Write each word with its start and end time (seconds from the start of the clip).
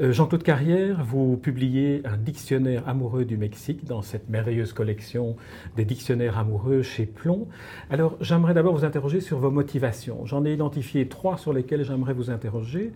Euh, 0.00 0.12
Jean-Claude 0.12 0.44
Carrière, 0.44 1.02
vous 1.02 1.36
publiez 1.36 2.02
un 2.04 2.16
dictionnaire 2.16 2.88
amoureux 2.88 3.24
du 3.24 3.36
Mexique 3.36 3.84
dans 3.84 4.00
cette 4.00 4.28
merveilleuse 4.28 4.72
collection 4.72 5.34
des 5.76 5.84
dictionnaires 5.84 6.38
amoureux 6.38 6.82
chez 6.82 7.04
Plomb. 7.04 7.48
Alors 7.90 8.16
j'aimerais 8.20 8.54
d'abord 8.54 8.76
vous 8.76 8.84
interroger 8.84 9.20
sur 9.20 9.38
vos 9.38 9.50
motivations. 9.50 10.24
J'en 10.24 10.44
ai 10.44 10.52
identifié 10.52 11.08
trois 11.08 11.36
sur 11.36 11.52
lesquelles 11.52 11.84
j'aimerais 11.84 12.14
vous 12.14 12.30
interroger. 12.30 12.92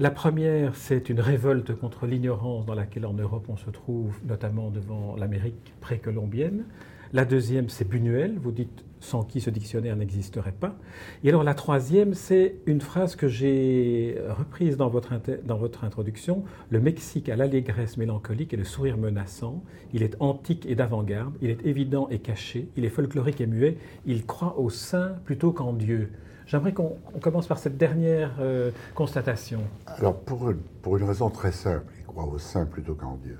La 0.00 0.10
première, 0.10 0.74
c'est 0.76 1.10
une 1.10 1.20
révolte 1.20 1.74
contre 1.74 2.06
l'ignorance 2.06 2.64
dans 2.64 2.74
laquelle 2.74 3.04
en 3.04 3.12
Europe 3.12 3.44
on 3.48 3.56
se 3.58 3.68
trouve, 3.68 4.16
notamment 4.26 4.70
devant 4.70 5.14
l'Amérique 5.16 5.74
précolombienne. 5.82 6.64
La 7.12 7.26
deuxième, 7.26 7.68
c'est 7.68 7.86
Buñuel. 7.86 8.38
Vous 8.40 8.50
dites 8.50 8.82
sans 9.06 9.22
qui 9.22 9.40
ce 9.40 9.50
dictionnaire 9.50 9.96
n'existerait 9.96 10.52
pas. 10.52 10.76
Et 11.24 11.28
alors 11.28 11.44
la 11.44 11.54
troisième, 11.54 12.14
c'est 12.14 12.56
une 12.66 12.80
phrase 12.80 13.16
que 13.16 13.28
j'ai 13.28 14.18
reprise 14.28 14.76
dans 14.76 14.88
votre, 14.88 15.14
dans 15.44 15.56
votre 15.56 15.84
introduction. 15.84 16.44
Le 16.70 16.80
Mexique 16.80 17.28
a 17.28 17.36
l'allégresse 17.36 17.96
mélancolique 17.96 18.52
et 18.52 18.56
le 18.56 18.64
sourire 18.64 18.98
menaçant. 18.98 19.62
Il 19.92 20.02
est 20.02 20.16
antique 20.20 20.66
et 20.66 20.74
d'avant-garde. 20.74 21.34
Il 21.40 21.50
est 21.50 21.64
évident 21.64 22.08
et 22.10 22.18
caché. 22.18 22.68
Il 22.76 22.84
est 22.84 22.90
folklorique 22.90 23.40
et 23.40 23.46
muet. 23.46 23.78
Il 24.04 24.26
croit 24.26 24.58
au 24.58 24.68
saint 24.70 25.14
plutôt 25.24 25.52
qu'en 25.52 25.72
Dieu. 25.72 26.10
J'aimerais 26.46 26.72
qu'on 26.72 26.96
commence 27.20 27.46
par 27.46 27.58
cette 27.58 27.76
dernière 27.76 28.36
euh, 28.40 28.70
constatation. 28.94 29.60
Alors 29.86 30.16
pour, 30.20 30.52
pour 30.82 30.96
une 30.96 31.04
raison 31.04 31.30
très 31.30 31.52
simple, 31.52 31.92
il 31.98 32.04
croit 32.04 32.24
au 32.24 32.38
saint 32.38 32.66
plutôt 32.66 32.94
qu'en 32.94 33.16
Dieu. 33.16 33.38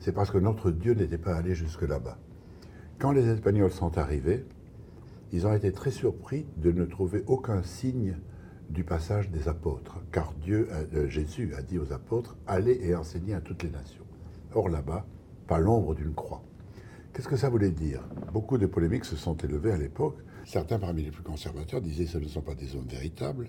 C'est 0.00 0.12
parce 0.12 0.30
que 0.30 0.38
notre 0.38 0.70
Dieu 0.70 0.94
n'était 0.94 1.18
pas 1.18 1.36
allé 1.36 1.54
jusque 1.54 1.82
là-bas. 1.82 2.18
Quand 2.98 3.12
les 3.12 3.28
Espagnols 3.28 3.70
sont 3.70 3.98
arrivés, 3.98 4.44
ils 5.32 5.46
ont 5.46 5.52
été 5.52 5.72
très 5.72 5.90
surpris 5.90 6.46
de 6.56 6.70
ne 6.70 6.84
trouver 6.84 7.24
aucun 7.26 7.62
signe 7.62 8.16
du 8.70 8.84
passage 8.84 9.30
des 9.30 9.48
apôtres, 9.48 10.00
car 10.10 10.32
Dieu, 10.42 10.68
euh, 10.70 11.08
Jésus 11.08 11.54
a 11.54 11.62
dit 11.62 11.78
aux 11.78 11.92
apôtres 11.92 12.36
allez 12.46 12.78
et 12.82 12.94
enseignez 12.94 13.34
à 13.34 13.40
toutes 13.40 13.62
les 13.62 13.70
nations. 13.70 14.04
Or 14.54 14.68
là-bas, 14.68 15.06
pas 15.46 15.58
l'ombre 15.58 15.94
d'une 15.94 16.14
croix. 16.14 16.42
Qu'est-ce 17.12 17.28
que 17.28 17.36
ça 17.36 17.48
voulait 17.48 17.70
dire? 17.70 18.02
Beaucoup 18.32 18.58
de 18.58 18.66
polémiques 18.66 19.04
se 19.04 19.16
sont 19.16 19.36
élevées 19.36 19.72
à 19.72 19.76
l'époque. 19.76 20.18
Certains 20.44 20.78
parmi 20.78 21.02
les 21.02 21.10
plus 21.10 21.22
conservateurs 21.22 21.80
disaient 21.80 22.06
ce 22.06 22.18
ne 22.18 22.26
sont 22.26 22.40
pas 22.40 22.54
des 22.54 22.74
hommes 22.74 22.88
véritables. 22.88 23.48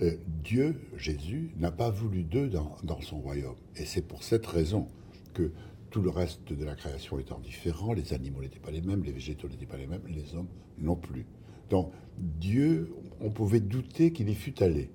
Euh, 0.00 0.16
Dieu, 0.26 0.76
Jésus, 0.96 1.50
n'a 1.58 1.70
pas 1.70 1.90
voulu 1.90 2.22
d'eux 2.22 2.48
dans, 2.48 2.76
dans 2.82 3.00
son 3.00 3.18
royaume. 3.18 3.56
Et 3.76 3.84
c'est 3.84 4.02
pour 4.02 4.22
cette 4.22 4.46
raison 4.46 4.88
que 5.34 5.52
tout 5.90 6.02
le 6.02 6.10
reste 6.10 6.52
de 6.52 6.64
la 6.64 6.74
création 6.74 7.18
étant 7.18 7.38
différent, 7.38 7.92
les 7.92 8.12
animaux 8.12 8.40
n'étaient 8.40 8.58
pas 8.58 8.70
les 8.70 8.82
mêmes, 8.82 9.04
les 9.04 9.12
végétaux 9.12 9.48
n'étaient 9.48 9.66
pas 9.66 9.76
les 9.76 9.86
mêmes, 9.86 10.02
les 10.08 10.34
hommes 10.34 10.48
non 10.78 10.96
plus. 10.96 11.26
Donc 11.70 11.92
Dieu, 12.18 12.94
on 13.20 13.30
pouvait 13.30 13.60
douter 13.60 14.12
qu'il 14.12 14.28
y 14.28 14.34
fût 14.34 14.62
allé. 14.62 14.90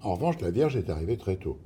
En 0.00 0.14
revanche, 0.14 0.40
la 0.40 0.50
Vierge 0.50 0.76
est 0.76 0.90
arrivée 0.90 1.16
très 1.16 1.36
tôt. 1.36 1.58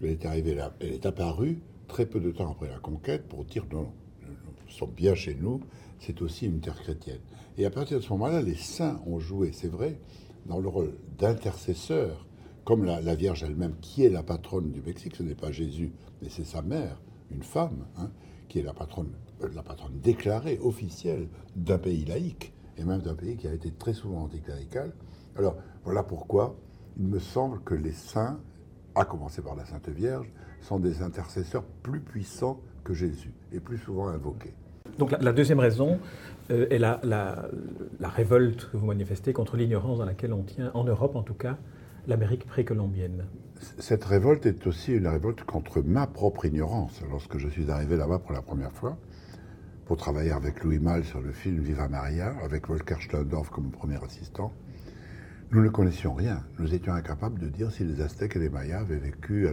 Elle 0.00 0.10
est 0.10 0.24
arrivée 0.24 0.54
là, 0.54 0.74
elle 0.80 0.92
est 0.92 1.06
apparue 1.06 1.60
très 1.88 2.06
peu 2.06 2.20
de 2.20 2.30
temps 2.30 2.50
après 2.50 2.68
la 2.68 2.78
conquête 2.78 3.28
pour 3.28 3.44
dire 3.44 3.66
non, 3.70 3.92
nous 4.22 4.72
sommes 4.72 4.92
bien 4.92 5.14
chez 5.14 5.34
nous, 5.34 5.60
c'est 5.98 6.22
aussi 6.22 6.46
une 6.46 6.60
terre 6.60 6.80
chrétienne. 6.80 7.20
Et 7.58 7.66
à 7.66 7.70
partir 7.70 7.98
de 7.98 8.02
ce 8.02 8.10
moment-là, 8.10 8.40
les 8.40 8.54
saints 8.54 9.00
ont 9.06 9.18
joué, 9.20 9.52
c'est 9.52 9.68
vrai, 9.68 9.98
dans 10.46 10.58
le 10.58 10.68
rôle 10.68 10.94
d'intercesseur, 11.18 12.26
comme 12.64 12.84
la, 12.84 13.00
la 13.00 13.14
Vierge 13.14 13.42
elle-même, 13.42 13.74
qui 13.80 14.04
est 14.04 14.08
la 14.08 14.22
patronne 14.22 14.70
du 14.70 14.80
Mexique, 14.80 15.16
ce 15.16 15.22
n'est 15.22 15.34
pas 15.34 15.52
Jésus, 15.52 15.92
mais 16.22 16.28
c'est 16.30 16.44
sa 16.44 16.62
mère 16.62 16.98
une 17.32 17.42
femme, 17.42 17.86
hein, 17.98 18.10
qui 18.48 18.58
est 18.58 18.62
la 18.62 18.72
patronne, 18.72 19.12
euh, 19.42 19.48
la 19.54 19.62
patronne 19.62 19.98
déclarée, 20.00 20.58
officielle 20.62 21.28
d'un 21.56 21.78
pays 21.78 22.04
laïque, 22.04 22.52
et 22.78 22.84
même 22.84 23.00
d'un 23.00 23.14
pays 23.14 23.36
qui 23.36 23.46
a 23.46 23.52
été 23.52 23.70
très 23.70 23.92
souvent 23.92 24.22
anticlérical. 24.22 24.92
Alors 25.36 25.56
voilà 25.84 26.02
pourquoi 26.02 26.56
il 26.98 27.06
me 27.06 27.18
semble 27.18 27.60
que 27.60 27.74
les 27.74 27.92
saints, 27.92 28.40
à 28.94 29.04
commencer 29.04 29.42
par 29.42 29.56
la 29.56 29.64
Sainte 29.64 29.88
Vierge, 29.88 30.30
sont 30.60 30.78
des 30.78 31.02
intercesseurs 31.02 31.64
plus 31.82 32.00
puissants 32.00 32.60
que 32.84 32.94
Jésus, 32.94 33.32
et 33.52 33.60
plus 33.60 33.78
souvent 33.78 34.08
invoqués. 34.08 34.54
Donc 34.98 35.12
la, 35.12 35.32
deuxième 35.32 35.60
raison 35.60 35.98
euh, 36.50 36.66
est 36.70 36.78
la, 36.78 37.00
révolte 38.02 38.68
que 38.70 38.76
vous 38.76 38.86
manifestez 38.86 39.32
contre 39.32 39.56
l'ignorance 39.56 39.98
dans 39.98 40.04
laquelle 40.04 40.32
on 40.32 40.42
tient, 40.42 40.70
en 40.74 40.84
Europe 40.84 41.16
en 41.16 41.22
tout 41.22 41.34
cas, 41.34 41.56
l'Amérique 42.06 42.46
précolombienne 42.46 43.24
cette 43.78 44.04
révolte 44.04 44.46
est 44.46 44.66
aussi 44.66 44.92
une 44.92 45.06
révolte 45.06 45.44
contre 45.44 45.82
ma 45.82 46.06
propre 46.06 46.46
ignorance. 46.46 47.00
Lorsque 47.10 47.38
je 47.38 47.48
suis 47.48 47.70
arrivé 47.70 47.96
là-bas 47.96 48.18
pour 48.18 48.32
la 48.32 48.42
première 48.42 48.72
fois, 48.72 48.98
pour 49.86 49.96
travailler 49.96 50.32
avec 50.32 50.64
Louis 50.64 50.78
Malle 50.78 51.04
sur 51.04 51.20
le 51.20 51.32
film 51.32 51.60
Viva 51.60 51.88
Maria, 51.88 52.34
avec 52.42 52.68
Volker 52.68 52.96
Stendorf 53.00 53.50
comme 53.50 53.70
premier 53.70 54.02
assistant, 54.04 54.52
nous 55.52 55.62
ne 55.62 55.68
connaissions 55.68 56.14
rien. 56.14 56.42
Nous 56.58 56.74
étions 56.74 56.92
incapables 56.92 57.38
de 57.38 57.48
dire 57.48 57.70
si 57.70 57.84
les 57.84 58.00
Aztèques 58.00 58.36
et 58.36 58.38
les 58.38 58.48
Mayas 58.48 58.80
avaient 58.80 58.96
vécu 58.96 59.46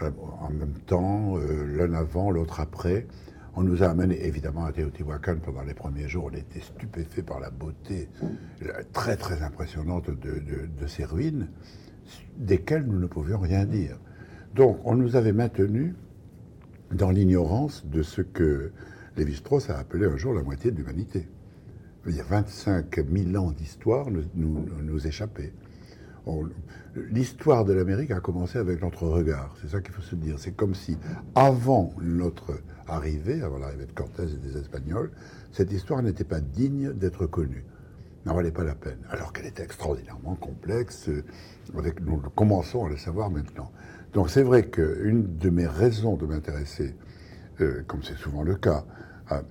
en 0.00 0.50
même 0.50 0.78
temps, 0.86 1.36
euh, 1.36 1.64
l'un 1.76 1.92
avant, 1.94 2.30
l'autre 2.30 2.60
après. 2.60 3.06
On 3.54 3.62
nous 3.62 3.82
a 3.82 3.88
amenés 3.88 4.24
évidemment 4.24 4.64
à 4.64 4.72
Teotihuacan 4.72 5.36
pendant 5.44 5.62
les 5.62 5.74
premiers 5.74 6.08
jours. 6.08 6.30
On 6.32 6.36
était 6.36 6.60
stupéfaits 6.60 7.26
par 7.26 7.38
la 7.38 7.50
beauté 7.50 8.08
très 8.94 9.16
très 9.16 9.42
impressionnante 9.42 10.08
de 10.08 10.86
ces 10.86 11.04
ruines 11.04 11.48
desquels 12.36 12.84
nous 12.86 12.98
ne 12.98 13.06
pouvions 13.06 13.38
rien 13.38 13.64
dire. 13.64 13.98
Donc 14.54 14.80
on 14.84 14.94
nous 14.94 15.16
avait 15.16 15.32
maintenus 15.32 15.94
dans 16.92 17.10
l'ignorance 17.10 17.86
de 17.86 18.02
ce 18.02 18.22
que 18.22 18.72
Lévi-Strauss 19.16 19.70
a 19.70 19.78
appelé 19.78 20.06
un 20.06 20.16
jour 20.16 20.34
la 20.34 20.42
moitié 20.42 20.70
de 20.70 20.76
l'humanité. 20.76 21.28
Il 22.06 22.16
y 22.16 22.20
a 22.20 22.24
25 22.24 22.96
000 22.96 23.36
ans 23.36 23.52
d'histoire 23.52 24.10
nous, 24.10 24.24
nous, 24.34 24.66
nous. 24.82 24.98
L'histoire 27.10 27.64
de 27.64 27.72
l'Amérique 27.72 28.10
a 28.10 28.20
commencé 28.20 28.58
avec 28.58 28.82
notre 28.82 29.06
regard, 29.06 29.54
c'est 29.60 29.68
ça 29.68 29.80
qu'il 29.80 29.92
faut 29.92 30.02
se 30.02 30.14
dire. 30.14 30.38
C'est 30.38 30.52
comme 30.52 30.74
si, 30.74 30.96
avant 31.34 31.92
notre 32.00 32.60
arrivée, 32.86 33.42
avant 33.42 33.58
l'arrivée 33.58 33.86
de 33.86 33.92
Cortés 33.92 34.24
et 34.24 34.48
des 34.48 34.58
Espagnols, 34.58 35.10
cette 35.52 35.72
histoire 35.72 36.02
n'était 36.02 36.24
pas 36.24 36.40
digne 36.40 36.92
d'être 36.92 37.26
connue 37.26 37.64
n'en 38.26 38.34
valait 38.34 38.52
pas 38.52 38.64
la 38.64 38.74
peine, 38.74 38.98
alors 39.10 39.32
qu'elle 39.32 39.46
était 39.46 39.62
extraordinairement 39.62 40.34
complexe. 40.36 41.08
Euh, 41.08 41.24
avec, 41.76 42.00
nous 42.00 42.18
commençons 42.34 42.86
à 42.86 42.88
le 42.88 42.96
savoir 42.96 43.30
maintenant. 43.30 43.70
Donc 44.12 44.30
c'est 44.30 44.42
vrai 44.42 44.64
qu'une 44.68 45.38
de 45.38 45.50
mes 45.50 45.66
raisons 45.66 46.16
de 46.16 46.26
m'intéresser, 46.26 46.94
euh, 47.60 47.82
comme 47.86 48.02
c'est 48.02 48.16
souvent 48.16 48.42
le 48.42 48.56
cas, 48.56 48.84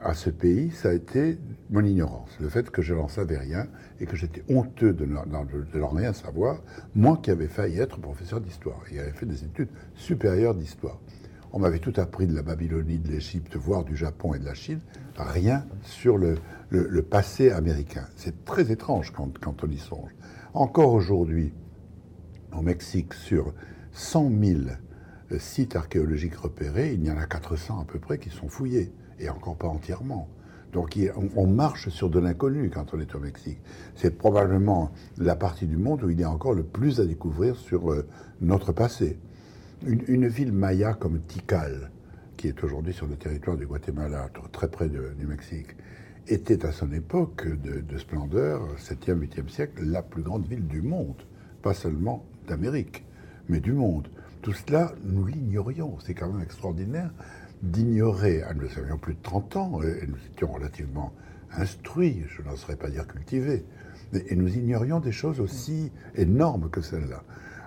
à, 0.04 0.14
ce 0.14 0.30
pays, 0.30 0.72
ça 0.72 0.90
a 0.90 0.94
été 0.94 1.40
mon 1.70 1.84
ignorance. 1.84 2.30
Le 2.40 2.50
fait 2.50 2.70
que 2.70 2.82
je 2.82 2.94
n'en 2.94 3.08
savais 3.08 3.38
rien 3.38 3.68
et 4.00 4.06
que 4.06 4.16
j'étais 4.16 4.44
honteux 4.50 4.94
de 4.94 5.06
n'en 5.06 5.88
rien 5.88 6.14
savoir, 6.14 6.62
moi 6.94 7.20
qui 7.22 7.32
avais 7.32 7.48
failli 7.48 7.80
être 7.80 8.00
professeur 8.00 8.42
d'histoire 8.42 8.82
et 8.92 9.00
avait 9.00 9.12
fait 9.12 9.26
des 9.26 9.44
études 9.44 9.70
supérieures 9.96 10.56
d'histoire. 10.56 11.00
On 11.54 11.60
m'avait 11.60 11.80
tout 11.80 11.94
appris 11.98 12.28
de 12.28 12.34
la 12.34 12.44
Babylonie, 12.44 12.98
de 12.98 13.10
l'Égypte, 13.10 13.58
voire 13.58 13.84
du 13.84 13.98
Japon 13.98 14.34
et 14.34 14.40
de 14.40 14.46
la 14.46 14.54
Chine, 14.54 14.80
rien 15.18 15.66
sur 15.84 16.18
le, 16.18 16.36
passé 17.02 17.52
américain. 17.52 18.06
C'est 18.16 18.46
très 18.46 18.72
étrange 18.72 19.12
quand, 19.12 19.38
quand, 19.40 19.64
on 19.64 19.68
y 19.68 19.78
songe. 19.78 20.12
Encore 20.54 20.94
aujourd'hui, 20.94 21.54
au 22.58 22.62
Mexique, 22.62 23.14
sur 23.14 23.54
100 23.92 24.32
000 24.42 24.60
euh, 25.32 25.40
sites 25.40 25.76
archéologiques 25.76 26.36
repérés, 26.36 26.94
il 26.94 27.06
y 27.06 27.12
en 27.12 27.18
a 27.18 27.26
400 27.26 27.82
à 27.82 27.86
peu 27.86 28.00
près 28.00 28.18
qui 28.18 28.30
sont 28.30 28.48
fouillés, 28.48 28.94
et 29.20 29.30
encore 29.30 29.58
pas 29.58 29.68
entièrement. 29.68 30.30
Donc 30.72 30.98
on, 31.36 31.48
marche 31.48 31.90
sur 31.90 32.10
de 32.10 32.20
l'inconnu 32.20 32.70
quand 32.70 32.94
on 32.94 33.00
est 33.02 33.14
au 33.14 33.20
Mexique. 33.20 33.60
C'est 33.96 34.18
probablement 34.18 34.92
la 35.18 35.36
partie 35.36 35.66
du 35.66 35.76
monde 35.76 36.04
où 36.04 36.10
il 36.10 36.20
y 36.20 36.24
a 36.24 36.32
encore 36.32 36.54
le 36.54 36.64
plus 36.64 37.02
à 37.02 37.06
découvrir 37.06 37.58
sur 37.58 37.92
euh, 37.92 38.08
notre 38.40 38.72
passé. 38.72 39.20
Une, 39.84 40.28
ville 40.28 40.52
maya 40.52 40.94
comme 40.94 41.22
Tikal, 41.22 41.90
qui 42.38 42.48
est 42.48 42.64
aujourd'hui 42.64 42.94
sur 42.94 43.08
le 43.08 43.16
territoire 43.16 43.58
du 43.58 43.66
Guatemala, 43.66 44.30
très 44.52 44.70
près 44.70 44.88
du 44.88 45.26
Mexique, 45.26 45.76
était 46.28 46.68
à 46.68 46.72
son 46.72 46.92
époque 46.92 47.48
de, 47.48 47.98
splendeur, 47.98 48.76
7e, 48.78 49.20
8e 49.20 49.50
siècle, 49.50 49.84
la 49.84 50.04
plus 50.04 50.22
grande 50.22 50.46
ville 50.46 50.68
du 50.68 50.84
monde. 50.84 51.24
Pas 51.64 51.74
seulement 51.74 52.24
d'Amérique, 52.48 53.04
mais 53.50 53.60
du 53.60 53.74
monde. 53.74 54.08
Tout 54.44 54.54
cela, 54.54 54.94
nous 55.04 55.26
l'ignorions. 55.26 55.98
C'est 56.00 56.14
quand 56.14 56.32
même 56.32 56.44
extraordinaire 56.44 57.12
d'ignorer. 57.64 58.44
Ah, 58.44 58.54
nous 58.54 58.68
avions 58.78 59.00
plus 59.00 59.16
de 59.16 59.22
30 59.24 59.56
ans 59.56 59.82
et 59.82 60.06
nous 60.06 60.18
étions 60.32 60.52
relativement 60.52 61.12
instruits, 61.54 62.24
je 62.30 62.44
n'oserais 62.44 62.76
pas 62.76 62.92
dire 62.92 63.08
cultivés. 63.08 63.66
Et 64.14 64.36
nous 64.36 64.56
ignorions 64.56 65.00
des 65.00 65.12
choses 65.12 65.40
aussi 65.40 65.92
énormes 66.16 66.70
que 66.70 66.82
celles-là. 66.82 67.24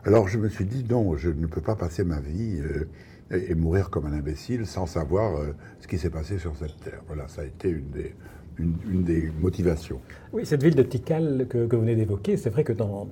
Alors 0.06 0.28
je 0.28 0.38
me 0.38 0.48
suis 0.48 0.66
dit, 0.66 0.84
non, 0.88 1.16
je 1.16 1.30
ne 1.30 1.46
peux 1.46 1.62
pas 1.62 1.76
passer 1.76 2.04
ma 2.04 2.20
vie 2.20 2.60
euh, 2.60 2.86
et, 3.30 3.54
mourir 3.54 3.88
comme 3.88 4.04
un 4.04 4.12
imbécile 4.12 4.66
sans 4.66 4.86
savoir 4.86 5.36
euh, 5.36 5.54
ce 5.80 5.88
qui 5.88 5.96
s'est 5.96 6.10
passé 6.10 6.38
sur 6.38 6.54
cette 6.56 6.78
terre. 6.80 7.00
Voilà, 7.06 7.26
ça 7.28 7.40
a 7.40 7.44
été 7.44 7.70
une 7.70 7.90
des, 7.90 8.14
une, 8.58 9.02
des 9.02 9.30
motivations. 9.40 10.00
Oui, 10.32 10.44
cette 10.44 10.62
ville 10.62 10.74
de 10.74 10.82
Tikal 10.82 11.46
que, 11.48 11.58
vous 11.58 11.80
venez 11.80 11.96
d'évoquer, 11.96 12.36
c'est 12.36 12.50
vrai 12.50 12.64
que 12.64 12.72
dans, 12.72 13.08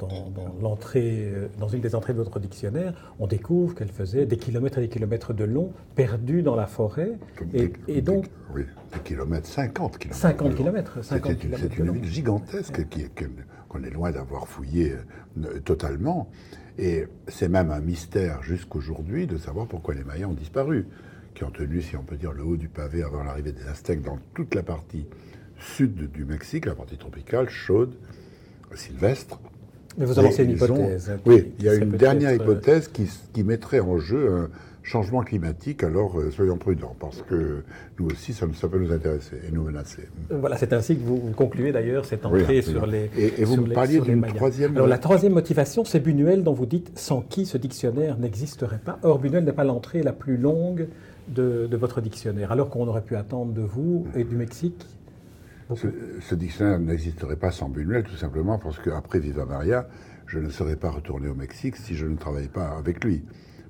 l'entrée, 0.61 1.31
euh, 1.33 1.49
dans 1.59 1.69
une 1.69 1.81
des 1.81 1.95
entrées 1.95 2.13
de 2.13 2.19
votre 2.19 2.39
dictionnaire, 2.39 3.15
on 3.19 3.27
découvre 3.27 3.75
qu'elle 3.75 3.89
faisait 3.89 4.27
des 4.27 4.37
kilomètres 4.37 4.79
et 4.79 4.83
des 4.83 4.89
kilomètres 4.89 5.33
de 5.33 5.45
long, 5.45 5.73
perdue 5.95 6.43
dans 6.43 6.57
la 6.57 6.67
forêt. 6.67 7.13
Et, 7.89 8.03
donc. 8.03 8.27
oui, 8.55 8.65
des 8.93 9.01
kilomètres, 9.01 9.49
50 9.49 9.99
kilomètres. 9.99 10.19
50 10.19 10.55
kilomètres. 10.57 10.99
C'est 11.59 11.79
une 11.79 11.91
ville 11.93 12.05
gigantesque 12.05 12.87
qui, 12.89 13.07
qu'on 13.69 13.83
est 13.83 13.91
loin 13.91 14.11
d'avoir 14.11 14.47
fouillé 14.47 14.95
euh, 15.39 15.59
totalement. 15.61 16.29
Et 16.79 17.07
c'est 17.29 17.49
même 17.49 17.71
un 17.71 17.81
mystère 17.81 18.43
jusqu'aujourd'hui 18.43 19.27
de 19.27 19.37
savoir 19.37 19.67
pourquoi 19.67 19.95
les 19.95 20.05
Mayas 20.05 20.27
ont 20.27 20.35
disparu, 20.35 20.87
qui 21.35 21.45
ont 21.45 21.51
tenu, 21.51 21.83
si 21.83 21.97
on 21.97 22.03
peut 22.03 22.17
dire, 22.17 22.33
le 22.33 22.43
haut 22.43 22.57
du 22.57 22.69
pavé 22.69 23.03
avant 23.03 23.23
l'arrivée 23.23 23.53
des 23.53 23.67
Aztèques 23.67 24.03
dans 24.03 24.19
toute 24.35 24.55
la 24.55 24.63
partie 24.63 25.07
sud 25.59 26.11
du 26.11 26.25
Mexique, 26.25 26.67
la 26.67 26.75
partie 26.75 26.97
tropicale, 26.97 27.49
chaude, 27.49 27.95
sylvestre. 28.75 29.39
Mais 29.99 30.07
vous 30.07 30.19
avancez 30.19 30.45
une 30.45 30.53
hypothèse. 30.53 31.11
Hein, 31.11 31.21
oui, 31.27 31.53
il 31.59 31.65
y 31.65 31.69
a 31.69 31.75
une 31.75 31.91
dernière 31.91 32.31
euh, 32.31 32.37
hypothèse 32.37 32.89
qui, 32.89 33.09
qui, 33.33 33.45
mettrait 33.45 33.81
en 33.81 33.99
jeu 33.99 34.33
un, 34.33 34.51
changement 34.83 35.23
climatique, 35.23 35.85
alors 35.85 36.19
euh, 36.19 36.31
soyons 36.31 36.57
prudents, 36.57 36.97
parce 36.99 37.23
que 37.23 37.63
nous 37.99 38.07
aussi, 38.07 38.33
ça, 38.33 38.47
peut 38.47 38.79
nous 38.79 38.93
intéresser 38.93 39.37
et 39.47 39.53
nous 39.53 39.63
menacer. 39.63 40.09
Voilà, 40.31 40.57
c'est 40.57 40.73
ainsi 40.73 40.97
que 40.97 41.03
vous, 41.03 41.33
concluez 41.37 41.73
d'ailleurs 41.73 42.05
cette 42.05 42.27
entrée 42.27 42.63
sur 42.63 42.87
les. 42.87 43.11
Et, 43.17 43.45
vous 43.45 43.57
me 43.57 43.73
parliez 43.73 44.01
d'une 44.01 44.23
troisième. 44.23 44.77
Alors 44.77 44.89
la 44.89 44.99
troisième 44.99 45.33
motivation, 45.33 45.85
c'est 45.85 46.01
Buñuel, 46.01 46.43
dont 46.43 46.53
vous 46.53 46.67
dites 46.67 46.99
sans 46.99 47.21
qui 47.21 47.47
ce 47.47 47.59
dictionnaire 47.59 48.19
n'existerait 48.19 48.81
pas. 48.85 48.99
Or, 49.03 49.19
Buñuel 49.19 49.45
n'est 49.45 49.53
pas 49.53 49.65
l'entrée 49.65 50.03
la 50.03 50.13
plus 50.13 50.37
longue 50.37 50.89
de, 51.29 51.69
votre 51.73 52.01
dictionnaire, 52.01 52.53
alors 52.53 52.69
qu'on 52.69 52.87
aurait 52.89 53.03
pu 53.03 53.17
attendre 53.17 53.53
de 53.53 53.63
vous 53.63 54.07
et 54.17 54.25
du 54.25 54.37
Mexique. 54.37 54.85
Ce, 55.75 55.87
ce, 56.21 56.35
dictionnaire 56.35 56.81
n'existerait 56.81 57.37
pas 57.37 57.51
sans 57.51 57.69
Buñuel, 57.69 58.03
tout 58.03 58.17
simplement 58.17 58.59
parce 58.59 58.79
qu'après 58.79 59.21
Viva 59.21 59.47
Maria, 59.47 59.87
je 60.27 60.39
ne 60.39 60.51
serais 60.51 60.77
pas 60.77 60.91
retourné 60.91 61.29
au 61.29 61.35
Mexique 61.35 61.77
si 61.77 61.95
je 61.95 62.07
ne 62.07 62.17
travaillais 62.17 62.49
pas 62.49 62.77
avec 62.77 63.05
lui. 63.05 63.23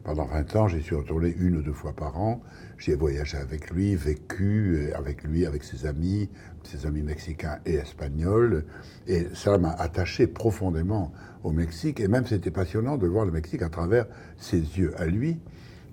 Pendant 0.04 0.24
20 0.24 0.56
ans, 0.56 0.68
j'y 0.68 0.82
suis 0.82 0.96
retourné 0.96 1.32
une 1.38 1.58
ou 1.58 1.62
deux 1.62 1.72
fois 1.72 1.92
par 1.92 2.18
an. 2.20 2.42
J'ai 2.76 2.96
voyagé 2.96 3.36
avec 3.36 3.70
lui, 3.70 3.94
vécu 3.94 4.74
euh, 4.74 4.98
avec 4.98 5.22
lui, 5.22 5.46
avec 5.46 5.62
ses 5.62 5.86
amis, 5.86 6.28
ses 6.64 6.86
amis 6.86 7.02
mexicains 7.02 7.58
et 7.66 7.74
espagnols. 7.74 8.64
Et 9.06 9.28
ça 9.34 9.56
m'a 9.58 9.70
attaché 9.70 10.26
profondément 10.26 11.12
au 11.44 11.52
Mexique. 11.52 12.00
Et 12.00 12.08
même 12.08 12.26
c'était 12.26 12.50
passionnant 12.50 12.96
de 12.96 13.06
voir 13.06 13.24
le 13.24 13.30
Mexique 13.30 13.62
à 13.62 13.68
travers 13.68 14.06
ses 14.38 14.58
yeux 14.58 14.92
à 14.98 15.06
lui, 15.06 15.38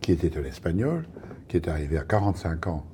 qui 0.02 0.12
était 0.12 0.36
un 0.40 0.44
Espagnol, 0.44 1.06
qui 1.48 1.58
est 1.58 1.68
arrivé 1.68 2.00
à 2.00 2.04
45 2.04 2.68
ans 2.68 2.88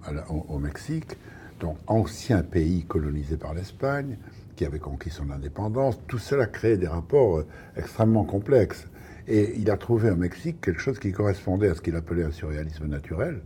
au 0.49 0.59
Mexique, 0.59 1.17
donc 1.61 1.77
ancien 1.87 2.43
pays 2.43 2.83
colonisé 2.83 3.37
par 3.37 3.53
l'Espagne, 3.53 4.17
qui 4.57 4.65
avait 4.65 4.79
conquis 4.79 5.09
son 5.09 5.29
indépendance. 5.29 5.97
Tout 6.07 6.17
cela 6.17 6.45
créait 6.45 6.77
des 6.77 6.87
rapports 6.87 7.37
euh, 7.37 7.47
extrêmement 7.77 8.23
complexes. 8.23 8.87
Et 9.27 9.55
il 9.57 9.71
a 9.71 9.77
trouvé 9.77 10.09
au 10.11 10.15
Mexique 10.15 10.61
quelque 10.61 10.79
chose 10.79 10.99
qui 10.99 11.11
correspondait 11.11 11.69
à 11.69 11.75
ce 11.75 11.81
qu'il 11.81 11.95
appelait 11.95 12.23
un 12.23 12.31
surréalisme 12.31 12.85
naturel, 12.85 13.41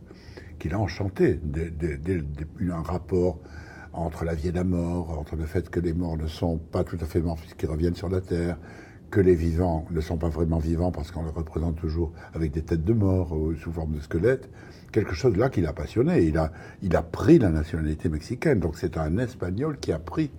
qu'il 0.60 0.74
a 0.74 0.80
enchanté, 0.80 1.40
un 2.62 2.81
rapport 2.81 3.40
entre 3.94 4.26
la 4.26 4.36
vie 4.36 4.50
et 4.50 4.52
la 4.52 4.64
mort, 4.64 5.18
entre 5.18 5.36
le 5.36 5.46
fait 5.46 5.70
que 5.70 5.80
les 5.80 5.94
morts 5.94 6.18
ne 6.18 6.28
sont 6.28 6.58
pas 6.58 6.84
tout 6.84 6.98
à 7.02 7.06
fait 7.06 7.22
morts 7.22 7.38
puisqu'ils 7.38 7.70
reviennent 7.70 7.96
sur 7.96 8.10
la 8.10 8.22
terre, 8.22 8.58
que 9.10 9.20
les 9.20 9.36
vivants 9.36 9.86
ne 9.90 10.02
sont 10.02 10.18
pas 10.18 10.30
vraiment 10.30 10.60
vivants 10.60 10.92
parce 10.92 11.12
qu'on 11.12 11.24
les 11.24 11.31
représente 11.31 11.78
toujours 11.78 12.12
avec 12.34 12.52
des 12.52 12.62
têtes 12.62 12.84
de 12.84 12.94
mort 12.94 13.31
ou 13.31 13.56
sous 13.56 13.72
forme 13.72 13.96
de 13.96 14.02
squelettes. 14.02 14.50
Quelque 14.92 15.14
chose 15.14 15.36
là 15.36 15.50
qui 15.50 15.62
l'a 15.62 15.74
passionné. 15.74 16.24
Il 16.24 16.38
a, 16.38 16.52
il 16.81 16.96
a 16.96 17.02
pris 17.02 17.40
la 17.40 17.50
nationalité 17.50 18.10
mexicaine. 18.10 18.60
Donc 18.60 18.78
c'est 18.78 18.98
un 18.98 19.18
Espagnol 19.18 19.78
qui 19.80 19.92
a 19.92 20.00
pris 20.00 20.30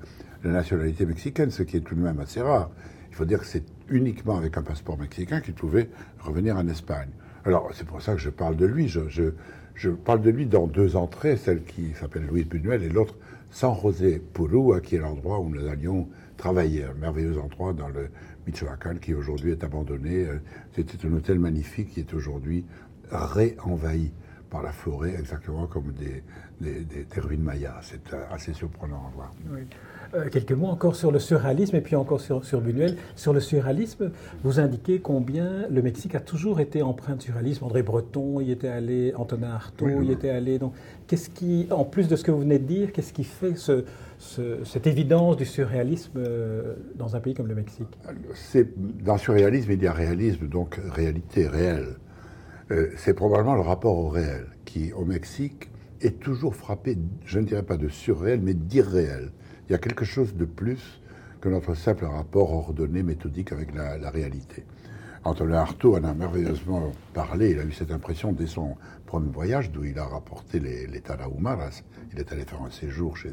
la 0.45 0.53
nationalité 0.53 1.05
mexicaine, 1.05 1.51
ce 1.51 1.63
qui 1.63 1.79
est 1.79 1.81
tout 1.81 1.95
de 1.95 2.01
même 2.01 2.21
assez 2.21 2.41
rare. 2.41 2.71
Il 3.11 3.17
faut 3.17 3.25
dire 3.25 3.41
que 3.41 3.47
c'est 3.47 3.65
uniquement 3.91 4.37
avec 4.37 4.57
un 4.57 4.63
passeport 4.63 4.99
mexicain 4.99 5.41
qu'il 5.41 5.55
pouvait 5.55 5.89
revenir 6.21 6.57
en 6.57 6.67
Espagne. 6.69 7.11
Alors, 7.45 7.71
c'est 7.75 7.87
pour 7.87 8.03
ça 8.03 8.15
que 8.15 8.21
je 8.21 8.31
parle 8.31 8.57
de 8.57 8.67
lui. 8.67 8.89
Je, 8.89 9.91
parle 10.05 10.23
de 10.23 10.31
lui 10.31 10.47
dans 10.47 10.67
deux 10.67 10.97
entrées, 10.97 11.37
celle 11.37 11.63
qui 11.65 11.93
s'appelle 11.95 12.27
Louis 12.27 12.45
Buñuel 12.45 12.83
et 12.83 12.89
l'autre 12.89 13.17
San 13.51 13.75
José 13.81 14.23
Purua, 14.33 14.81
qui 14.81 14.97
est 14.97 14.99
l'endroit 14.99 15.41
où 15.41 15.49
nous 15.49 15.67
allions 15.67 16.09
travailler. 16.37 16.85
Un 16.85 16.95
merveilleux 16.95 17.39
endroit 17.39 17.73
dans 17.73 17.89
le 17.89 18.09
Michoacán 18.47 18.99
qui 19.01 19.15
aujourd'hui 19.15 19.53
est 19.53 19.65
abandonné. 19.65 20.27
C'était 20.75 21.07
un 21.07 21.13
hôtel 21.13 21.39
magnifique 21.39 21.91
qui 21.91 22.01
est 22.01 22.15
aujourd'hui 22.15 22.65
réenvahi 23.11 24.13
par 24.51 24.63
la 24.63 24.73
forêt, 24.73 25.15
exactement 25.19 25.67
comme 25.67 25.93
des, 25.93 26.23
des, 26.61 27.21
ruines 27.21 27.43
mayas. 27.43 27.79
C'est 27.83 28.13
euh, 28.13 28.25
assez 28.31 28.53
surprenant 28.53 29.07
à 29.07 29.15
voir. 29.15 29.33
Euh, 30.13 30.29
quelques 30.29 30.53
mots 30.53 30.67
encore 30.67 30.97
sur 30.97 31.13
le 31.13 31.21
surréalisme 31.21 31.77
et 31.77 31.81
puis 31.81 31.95
encore 31.95 32.21
sur, 32.21 32.45
sur 32.45 32.61
Buñuel. 32.61 32.97
Sur 33.15 33.33
le 33.33 33.39
surréalisme, 33.39 34.11
vous 34.43 34.59
indiquez 34.59 34.99
combien 34.99 35.69
le 35.71 35.83
Mexique 35.83 36.17
a 36.17 36.21
toujours 36.21 36.59
été 36.59 36.83
empreint 36.83 37.15
de 37.15 37.23
surréalisme. 37.23 37.65
André 37.65 37.83
Breton 37.85 38.41
y 38.41 38.51
était 38.51 38.69
allé, 38.69 39.13
Antonin 39.15 39.51
Artaud 39.51 40.03
y 40.03 40.11
était 40.11 40.31
allé. 40.31 40.59
Donc, 40.59 40.75
qu'est-ce 41.07 41.31
qui, 41.31 41.69
en 41.71 41.85
plus 41.85 42.09
de 42.09 42.17
ce 42.17 42.25
que 42.25 42.33
vous 42.33 42.41
venez 42.41 42.59
de 42.59 42.65
dire, 42.65 42.93
qu'est-ce 42.93 43.13
qui 43.13 43.23
fait 43.23 43.55
ce, 43.57 43.85
cette 44.65 44.89
évidence 44.89 45.37
du 45.37 45.45
surréalisme 45.45 46.19
euh, 46.19 46.75
dans 46.97 47.15
un 47.15 47.21
pays 47.21 47.35
comme 47.35 47.47
le 47.47 47.55
Mexique? 47.55 47.99
Dans 49.05 49.15
le 49.15 49.19
surréalisme, 49.19 49.71
il 49.71 49.83
y 49.83 49.87
a 49.87 49.93
réalisme, 49.93 50.49
donc 50.49 50.81
réalité 50.93 51.47
réelle. 51.47 51.97
Euh, 52.73 52.89
c'est 52.97 53.15
probablement 53.15 53.55
le 53.55 53.63
rapport 53.63 53.97
au 53.97 54.09
réel 54.09 54.47
qui, 54.65 54.93
au 54.93 55.05
Mexique, 55.05 55.71
est 56.01 56.19
toujours 56.19 56.57
frappé, 56.57 56.99
je 57.25 57.39
ne 57.39 57.45
dirais 57.45 57.63
pas 57.63 57.77
de 57.77 57.89
surréel, 57.89 58.41
mais 58.43 58.55
d'irréel. 58.55 59.31
Il 59.71 59.75
y 59.75 59.77
a 59.77 59.79
quelque 59.79 60.05
chose 60.05 60.35
de 60.35 60.47
plus 60.47 61.01
que 61.41 61.49
notre 61.49 61.77
simple 61.77 62.05
rapport 62.05 62.53
ordonné, 62.53 63.05
méthodique 63.05 63.53
avec 63.53 63.73
la, 63.73 64.11
réalité. 64.11 64.65
Antonin 65.23 65.59
Artaud 65.59 65.97
en 65.97 66.03
a 66.03 66.13
merveilleusement 66.13 66.91
parlé. 67.15 67.53
Il 67.53 67.61
a 67.61 67.63
eu 67.63 67.71
cette 67.71 67.93
impression 67.93 68.33
dès 68.33 68.49
son 68.49 68.77
premier 69.07 69.31
voyage, 69.31 69.71
d'où 69.71 69.85
il 69.85 69.97
a 70.01 70.07
rapporté 70.07 70.59
les, 70.59 70.89
les 70.89 71.01
Tarahumaras. 71.01 71.85
Il 72.13 72.19
est 72.19 72.33
allé 72.33 72.45
faire 72.45 72.61
un 72.63 72.73
séjour 72.73 73.17
chez 73.17 73.31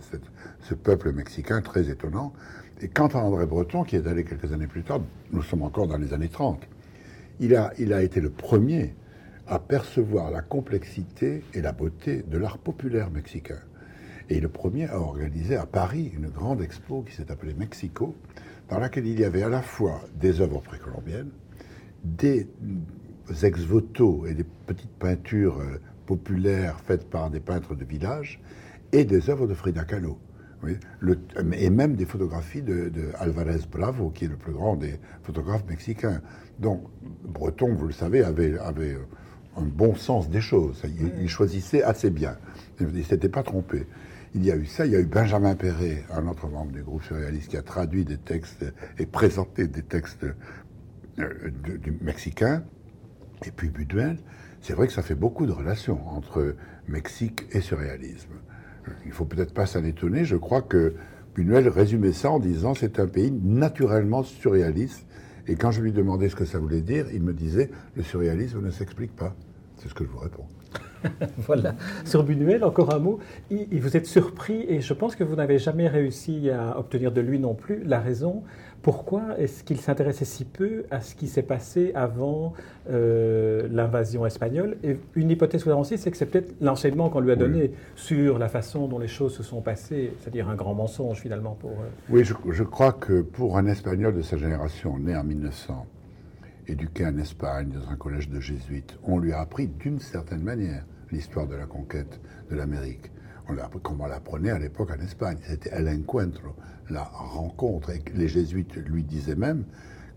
ce 0.62 0.76
peuple 0.76 1.12
mexicain 1.12 1.62
très 1.62 1.90
étonnant. 1.90 2.34
Et 2.82 2.88
quant 2.88 3.08
à 3.08 3.18
André 3.18 3.48
Breton, 3.48 3.84
qui 3.84 3.96
est 3.96 4.06
allé 4.06 4.24
quelques 4.24 4.54
années 4.54 4.68
plus 4.68 4.84
tard, 4.84 5.02
nous 5.32 5.42
sommes 5.42 5.64
encore 5.64 5.88
dans 5.88 5.98
les 5.98 6.14
années 6.14 6.30
30, 6.30 6.62
il 7.40 7.56
a, 7.56 7.74
il 7.80 7.94
a 7.94 8.04
été 8.04 8.22
le 8.22 8.30
premier 8.30 8.94
à 9.48 9.58
percevoir 9.58 10.30
la 10.30 10.44
complexité 10.44 11.44
et 11.56 11.62
la 11.62 11.72
beauté 11.72 12.22
de 12.22 12.38
l'art 12.38 12.60
populaire 12.60 13.10
mexicain. 13.10 13.58
Et 14.30 14.40
le 14.40 14.50
premier 14.50 14.88
a 14.88 15.00
organisé 15.00 15.56
à 15.56 15.66
Paris 15.66 16.12
une 16.14 16.28
grande 16.28 16.62
expo 16.62 17.02
qui 17.04 17.16
s'est 17.16 17.32
appelée 17.32 17.54
Mexico, 17.54 18.16
dans 18.70 18.80
laquelle 18.80 19.08
il 19.08 19.20
y 19.20 19.24
avait 19.24 19.44
à 19.44 19.50
la 19.50 19.62
fois 19.62 20.02
des 20.20 20.42
œuvres 20.42 20.60
précolombiennes, 20.60 21.32
des 22.04 22.48
ex-voto 23.44 24.26
et 24.26 24.34
des 24.34 24.46
petites 24.66 24.92
peintures 25.00 25.60
euh, 25.60 25.80
populaires 26.06 26.80
faites 26.82 27.10
par 27.10 27.30
des 27.30 27.40
peintres 27.40 27.76
de 27.76 27.86
village, 27.86 28.42
et 28.92 29.06
des 29.06 29.30
œuvres 29.30 29.48
de 29.48 29.54
Frida 29.54 29.84
Kahlo. 29.84 30.18
et 31.54 31.70
même 31.70 31.96
des 31.96 32.06
photographies 32.06 32.62
de, 32.62 32.90
de, 32.90 33.10
Alvarez 33.20 33.60
Bravo, 33.72 34.10
qui 34.10 34.26
est 34.26 34.30
le 34.30 34.38
plus 34.38 34.54
grand 34.54 34.76
des 34.76 35.00
photographes 35.24 35.66
mexicains. 35.70 36.22
Donc, 36.60 36.84
Breton, 37.24 37.74
vous 37.74 37.88
le 37.88 37.94
savez, 37.94 38.24
avait, 38.24 38.58
avait 38.60 38.94
euh, 38.94 39.06
un 39.58 39.66
bon 39.66 39.96
sens 39.96 40.30
des 40.30 40.42
choses. 40.42 40.84
Il, 41.20 41.30
choisissait 41.30 41.84
assez 41.84 42.10
bien. 42.10 42.38
Il 42.80 42.88
ne 42.88 43.02
s'était 43.02 43.30
pas 43.30 43.44
trompé. 43.44 43.86
Il 44.36 44.46
y 44.46 44.52
a 44.52 44.56
eu 44.56 44.66
ça, 44.66 44.86
il 44.86 44.92
y 44.92 44.96
a 44.96 45.00
eu 45.00 45.06
Benjamin 45.06 45.56
Perret, 45.56 46.04
un 46.12 46.28
autre 46.28 46.48
membre 46.48 46.72
du 46.72 46.84
groupe 46.84 47.04
surréaliste, 47.04 47.50
qui 47.50 47.58
a 47.58 47.62
traduit 47.62 48.06
des 48.06 48.18
textes 48.18 48.66
et 49.00 49.06
présenté 49.06 49.68
des 49.68 49.82
textes 49.82 50.26
euh, 51.20 51.52
du 51.80 51.98
mexicain. 52.02 52.64
Et 53.46 53.52
puis 53.52 53.70
Buduel, 53.70 54.18
c'est 54.62 54.74
vrai 54.74 54.88
que 54.88 54.94
ça 54.94 55.02
fait 55.02 55.16
beaucoup 55.16 55.46
de 55.46 55.52
relations 55.52 56.08
entre 56.10 56.56
Mexique 56.88 57.46
et 57.52 57.62
surréalisme. 57.62 58.34
Il 59.06 59.12
faut 59.12 59.26
peut-être 59.26 59.54
pas 59.54 59.66
s'en 59.66 59.84
étonner. 59.84 60.26
Je 60.26 60.36
crois 60.36 60.62
que 60.62 60.96
Buñuel 61.36 61.68
résumait 61.70 62.14
ça 62.14 62.32
en 62.32 62.40
disant 62.40 62.74
c'est 62.74 63.00
un 63.00 63.08
pays 63.08 63.32
naturellement 63.32 64.24
surréaliste. 64.24 65.06
Et 65.48 65.56
quand 65.56 65.72
je 65.72 65.82
lui 65.82 65.92
demandais 65.92 66.30
ce 66.30 66.36
que 66.36 66.46
ça 66.46 66.60
voulait 66.60 66.82
dire, 66.82 67.08
il 67.14 67.24
me 67.24 67.34
disait 67.34 67.70
le 67.96 68.04
surréalisme 68.04 68.62
ne 68.62 68.72
s'explique 68.72 69.16
pas. 69.16 69.36
C'est 69.78 69.90
ce 69.90 69.94
que 69.94 70.04
je 70.04 70.10
vous 70.10 70.20
réponds. 70.20 70.48
voilà. 71.38 71.76
Sur 72.06 72.24
Buñuel, 72.24 72.64
encore 72.64 72.94
un 72.94 73.00
mot. 73.00 73.20
Il, 73.50 73.80
vous 73.82 73.98
êtes 73.98 74.08
surpris 74.08 74.66
et 74.68 74.82
je 74.82 74.94
pense 74.94 75.16
que 75.16 75.24
vous 75.24 75.36
n'avez 75.36 75.60
jamais 75.60 75.88
réussi 75.88 76.50
à 76.50 76.78
obtenir 76.78 77.12
de 77.12 77.22
lui 77.22 77.40
non 77.40 77.54
plus 77.54 77.84
la 77.84 78.00
raison. 78.00 78.44
Pourquoi 78.82 79.38
est-ce 79.38 79.64
qu'il 79.64 79.80
s'intéressait 79.80 80.24
si 80.24 80.46
peu 80.46 80.86
à 80.92 81.02
ce 81.02 81.16
qui 81.16 81.28
s'est 81.28 81.42
passé 81.42 81.92
avant 81.96 82.54
euh, 82.90 83.68
l'invasion 83.70 84.26
espagnole? 84.26 84.78
Et 84.84 84.98
une 85.16 85.30
hypothèse 85.32 85.62
que 85.62 85.66
vous 85.66 85.74
avancez, 85.74 85.98
c'est 85.98 86.12
que 86.12 86.16
c'est 86.16 86.28
peut-être 86.28 86.56
l'enseignement 86.62 87.10
qu'on 87.10 87.20
lui 87.20 87.32
a 87.32 87.36
donné 87.36 87.72
sur 87.96 88.38
la 88.38 88.48
façon 88.48 88.88
dont 88.88 89.00
les 89.00 89.08
choses 89.08 89.36
se 89.36 89.44
sont 89.44 89.62
passées, 89.62 90.14
c'est-à-dire 90.20 90.48
un 90.48 90.56
grand 90.56 90.74
mensonge 90.74 91.20
finalement 91.20 91.58
pour. 91.60 91.72
Euh, 91.72 91.90
oui, 92.10 92.24
je, 92.24 92.34
je 92.50 92.64
crois 92.64 92.94
que 92.94 93.22
pour 93.22 93.58
un 93.58 93.66
Espagnol 93.66 94.16
de 94.16 94.22
sa 94.22 94.38
génération, 94.38 94.98
né 95.00 95.18
en 95.18 95.24
1900, 95.24 95.86
éduqué 96.68 97.06
en 97.06 97.18
Espagne 97.18 97.70
dans 97.70 97.90
un 97.90 97.96
collège 97.96 98.30
de 98.30 98.40
jésuites, 98.40 98.98
on 99.04 99.20
lui 99.20 99.34
a 99.34 99.40
appris 99.40 99.68
d'une 99.68 100.00
certaine 100.00 100.44
manière 100.44 100.86
l'histoire 101.12 101.48
de 101.48 101.56
la 101.56 101.66
conquête 101.66 102.20
de 102.50 102.56
l'Amérique. 102.56 103.12
On 103.50 103.80
comme 103.80 104.02
on 104.02 104.08
l'apprenait 104.08 104.52
à 104.52 104.60
l'époque 104.60 104.92
en 104.92 105.02
Espagne. 105.02 105.38
C'était 105.42 105.70
el 105.70 105.88
la 106.90 107.04
rencontre. 107.04 107.92
Et 107.92 108.02
les 108.14 108.28
jésuites 108.28 108.76
lui 108.76 109.04
disaient 109.04 109.36
même 109.36 109.64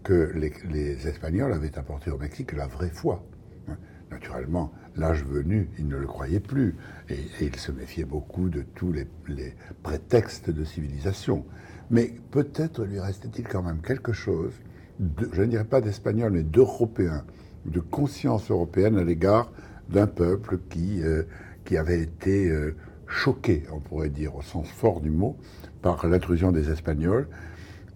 que 0.03 0.33
les, 0.35 1.07
Espagnols 1.07 1.53
avaient 1.53 1.79
apporté 1.79 2.11
au 2.11 2.19
Mexique 2.19 2.53
la 2.53 2.67
vraie 2.67 2.91
foi. 2.91 3.25
Naturellement, 4.11 4.73
l'âge 4.97 5.25
venu, 5.25 5.71
il 5.79 5.87
ne 5.87 5.97
le 5.97 6.07
croyait 6.07 6.41
plus. 6.41 6.75
Et, 7.09 7.19
il 7.41 7.55
se 7.57 7.71
méfiait 7.71 8.05
beaucoup 8.05 8.49
de 8.49 8.63
tous 8.75 8.93
les, 8.93 9.07
prétextes 9.85 10.51
de 10.51 10.65
civilisation. 10.65 11.45
Mais 11.91 12.13
peut-être 12.33 12.85
lui 12.85 12.99
restait-il 12.99 13.47
quand 13.47 13.63
même 13.63 13.81
quelque 13.81 14.13
chose, 14.13 14.53
je 15.33 15.43
ne 15.43 15.47
dirais 15.47 15.65
pas 15.65 15.81
d'espagnol, 15.81 16.33
mais 16.33 16.43
d'européen, 16.43 17.25
de 17.67 17.81
conscience 17.81 18.51
européenne 18.51 18.99
à 18.99 19.05
l'égard 19.05 19.51
d'un 19.89 20.07
peuple 20.07 20.59
qui, 20.69 21.03
euh, 21.03 21.23
qui 21.65 21.77
avait 21.77 22.01
été 22.01 22.49
euh, 22.49 22.77
choqué, 23.07 23.65
on 23.73 23.81
pourrait 23.81 24.09
dire, 24.09 24.37
au 24.37 24.43
sens 24.43 24.69
fort 24.69 25.01
du 25.01 25.11
mot, 25.11 25.37
par 25.83 26.07
l'intrusion 26.07 26.53
des 26.53 26.71
Espagnols. 26.71 27.29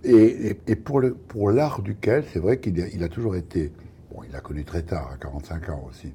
Et, 0.02 0.54
pour, 0.84 1.00
pour 1.28 1.50
l'art 1.50 1.80
duquel, 1.80 2.24
c'est 2.30 2.38
vrai 2.38 2.58
qu'il 2.58 3.02
a, 3.02 3.08
toujours 3.08 3.36
été, 3.36 3.72
bon, 4.12 4.22
il 4.28 4.36
a 4.36 4.40
connu 4.40 4.64
très 4.64 4.82
tard, 4.82 5.10
à 5.14 5.16
45 5.16 5.70
ans 5.70 5.88
aussi, 5.88 6.12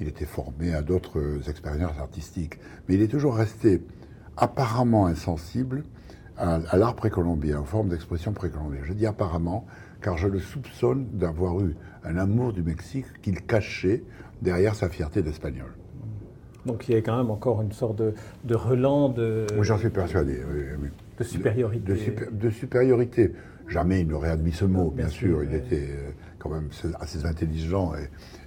il 0.00 0.08
était 0.08 0.24
formé 0.24 0.74
à 0.74 0.80
d'autres 0.80 1.48
expériences 1.48 1.98
artistiques, 1.98 2.58
mais 2.88 2.94
il 2.94 3.02
est 3.02 3.08
toujours 3.08 3.36
resté 3.36 3.82
apparemment 4.38 5.06
insensible 5.06 5.84
à, 6.38 6.76
l'art 6.76 6.96
précolombien, 6.96 7.60
aux 7.60 7.64
formes 7.64 7.88
d'expression 7.88 8.32
précolombienne. 8.32 8.84
Je 8.84 8.92
dis 8.92 9.06
apparemment, 9.06 9.66
car 10.00 10.16
je 10.16 10.28
le 10.28 10.38
soupçonne 10.38 11.06
d'avoir 11.12 11.60
eu 11.60 11.74
un 12.04 12.16
amour 12.16 12.52
du 12.52 12.62
Mexique 12.62 13.06
qu'il 13.22 13.42
cachait 13.42 14.02
derrière 14.42 14.74
sa 14.74 14.88
fierté 14.88 15.22
d'espagnol. 15.22 15.72
Donc 16.64 16.88
il 16.88 16.94
y 16.94 16.98
a 16.98 17.00
quand 17.00 17.16
même 17.16 17.30
encore 17.30 17.62
une 17.62 17.72
sorte 17.72 17.96
de, 17.96 18.14
de 18.44 18.54
relent 18.54 19.08
de... 19.08 19.46
Oui, 19.56 19.64
j'en 19.64 19.78
suis 19.78 19.90
persuadé. 19.90 20.40
Oui, 20.80 20.88
De 21.18 21.24
supériorité. 21.24 21.92
De, 22.32 22.50
supériorité. 22.50 23.32
Jamais 23.68 24.00
il 24.00 24.08
n'aurait 24.08 24.30
admis 24.30 24.52
ce 24.52 24.64
mot, 24.64 24.90
bien, 24.90 25.08
sûr. 25.08 25.42
Il 25.42 25.54
était 25.54 25.88
euh, 25.90 26.10
quand 26.38 26.50
même 26.50 26.68
assez 27.00 27.24
intelligent 27.24 27.92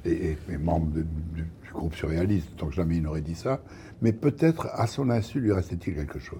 et, 0.05 0.37
membre 0.57 0.91
du 1.33 1.45
groupe 1.73 1.93
surréaliste, 1.93 2.57
donc 2.57 2.71
jamais 2.71 2.97
il 2.97 3.03
n'aurait 3.03 3.21
dit 3.21 3.35
ça. 3.35 3.61
Mais 4.01 4.13
peut-être 4.13 4.67
à 4.73 4.87
son 4.87 5.09
insu 5.09 5.39
lui 5.39 5.51
restait-il 5.51 5.95
quelque 5.95 6.19
chose 6.19 6.39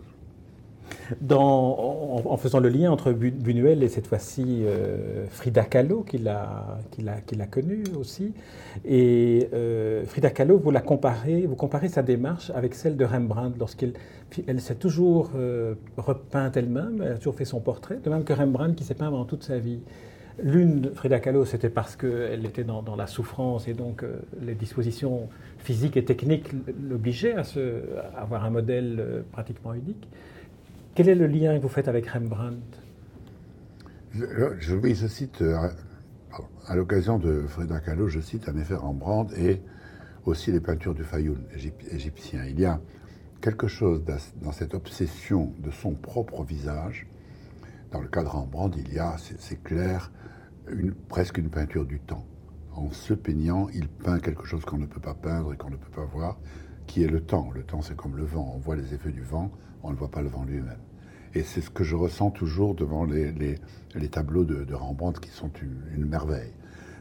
en, 1.32 2.38
faisant 2.38 2.60
le 2.60 2.70
lien 2.70 2.92
entre 2.92 3.12
Buñuel 3.12 3.84
et 3.84 3.89
cette 3.89 4.08
fois-ci 4.08 4.63
euh, 4.63 5.25
Frida 5.30 5.63
Kahlo, 5.63 6.04
qu'il 6.04 6.28
a, 6.28 6.78
connue 7.50 7.84
aussi. 7.98 8.34
Et 8.86 9.50
euh, 9.54 10.06
Frida 10.06 10.30
Kahlo, 10.30 10.58
vous 10.58 10.72
la 10.72 10.82
comparez, 10.82 11.46
vous 11.46 11.56
comparez 11.56 11.89
sa 11.89 12.01
démarche 12.01 12.51
avec 12.51 12.75
celle 12.75 12.98
de 12.98 13.06
Rembrandt 13.06 13.58
lorsqu'elle 13.60 13.94
elle 14.46 14.62
s'est 14.62 14.75
toujours 14.75 15.32
euh, 15.36 15.74
repeinte 15.98 16.56
elle-même, 16.56 17.01
elle 17.04 17.13
a 17.13 17.18
toujours 17.18 17.36
fait 17.36 17.46
son 17.46 17.60
portrait, 17.60 17.98
de 18.04 18.10
même 18.12 18.24
que 18.24 18.34
Rembrandt 18.34 18.75
qui 18.75 18.84
s'est 18.84 18.94
peint 18.94 19.10
pendant 19.10 19.25
toute 19.25 19.44
sa 19.44 19.58
vie. 19.58 19.80
L'une, 20.42 20.92
Frida 20.94 21.20
Kahlo, 21.20 21.46
c'était 21.46 21.72
parce 21.72 21.96
qu'elle 21.96 22.46
était 22.46 22.63
dans, 22.63 22.96
la 22.96 23.08
souffrance 23.08 23.68
et 23.68 23.74
donc 23.74 24.06
les 24.42 24.54
dispositions 24.54 25.28
physiques 25.58 25.98
et 25.98 26.06
techniques 26.06 26.51
l'obligeaient 26.88 27.34
à, 27.34 27.44
avoir 28.22 28.46
un 28.46 28.50
modèle 28.51 29.24
pratiquement 29.34 29.74
unique. 29.74 30.08
Quel 30.96 31.10
est 31.10 31.15
le 31.15 31.27
lien 31.27 31.58
que 31.58 31.63
vous 31.63 31.69
faites 31.69 31.88
avec 31.88 32.08
Rembrandt? 32.08 32.60
Je, 34.12 35.08
cite, 35.08 35.41
euh, 35.41 35.69
à, 36.67 36.75
l'occasion 36.75 37.19
de 37.19 37.46
Frida 37.48 37.79
Kahlo, 37.79 38.08
je 38.08 38.19
cite 38.19 38.50
en 38.50 38.58
effet 38.58 38.75
Rembrandt 38.75 39.34
et 39.38 39.62
aussi 40.25 40.51
les 40.51 40.60
peintures 40.60 40.96
du 40.96 41.03
Fayoum 41.03 41.39
égyptien. 41.91 42.46
Il 42.46 42.60
y 42.60 42.65
a 42.65 42.81
quelque 43.39 43.67
chose 43.67 44.03
dans 44.41 44.51
cette 44.51 44.74
obsession 44.74 45.53
de 45.60 45.72
son 45.72 45.93
propre 45.93 46.43
visage. 46.43 47.08
Dans 47.91 48.01
le 48.01 48.08
cas 48.08 48.24
de 48.24 48.27
Rembrandt, 48.27 48.77
il 48.79 48.93
y 48.93 49.00
a, 49.00 49.15
c'est 49.17 49.63
clair, 49.63 50.12
presque 51.08 51.38
une 51.38 51.50
peinture 51.50 51.86
du 51.86 52.00
temps. 52.00 52.25
En 52.74 52.91
se 52.91 53.13
peignant, 53.13 53.67
il 53.74 53.88
peint 53.88 54.19
quelque 54.19 54.46
chose 54.46 54.65
qu'on 54.65 54.77
ne 54.77 54.86
peut 54.86 55.01
pas 55.01 55.13
peindre 55.13 55.53
et 55.53 55.58
qu'on 55.58 55.69
ne 55.69 55.75
peut 55.75 55.91
pas 55.91 56.05
voir, 56.05 56.38
qui 56.89 57.03
est 57.03 57.08
le 57.08 57.22
temps. 57.22 57.51
Le 57.53 57.62
temps, 57.62 57.84
c'est 57.84 57.96
comme 57.96 58.17
le 58.17 58.25
vent. 58.25 58.53
On 58.55 58.58
voit 58.58 58.75
les 58.75 58.96
effets 58.96 59.12
du 59.12 59.22
vent, 59.22 59.51
on 59.84 59.91
ne 59.91 59.96
voit 59.96 60.10
pas 60.10 60.24
le 60.24 60.27
vent 60.27 60.43
lui-même. 60.43 60.79
Et 61.36 61.43
c'est 61.43 61.62
ce 61.62 61.69
que 61.69 61.84
je 61.84 61.96
ressens 61.96 62.31
toujours 62.31 62.74
devant 62.74 63.05
les, 63.05 63.60
tableaux 64.12 64.43
de, 64.43 64.74
Rembrandt 64.74 65.19
qui 65.22 65.29
sont 65.29 65.51
une, 65.62 66.05
merveille. 66.05 66.51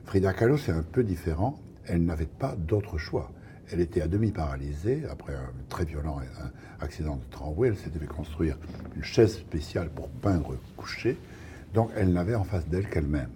Frida 0.04 0.34
Kahlo, 0.34 0.58
c'est 0.58 0.72
un 0.72 0.82
peu 0.82 1.02
différent. 1.02 1.58
Elle 1.86 2.04
n'avait 2.04 2.26
pas 2.26 2.54
d'autre 2.54 2.98
choix. 2.98 3.32
Elle 3.72 3.80
était 3.80 4.02
à 4.02 4.08
demi 4.08 4.30
paralysée 4.30 5.04
après 5.10 5.34
un 5.34 5.50
très 5.70 5.86
violent 5.86 6.20
accident 6.80 7.16
de 7.16 7.24
tramway. 7.30 7.68
Elle 7.68 7.78
s'était 7.78 7.98
fait 7.98 8.06
construire 8.06 8.58
une 8.94 9.04
chaise 9.04 9.38
spéciale 9.38 9.88
pour 9.88 10.10
peindre 10.10 10.56
couché. 10.76 11.16
Donc 11.72 11.90
elle 11.96 12.12
n'avait 12.12 12.34
en 12.34 12.44
face 12.44 12.68
d'elle 12.68 12.90
qu'elle-même. 12.90 13.30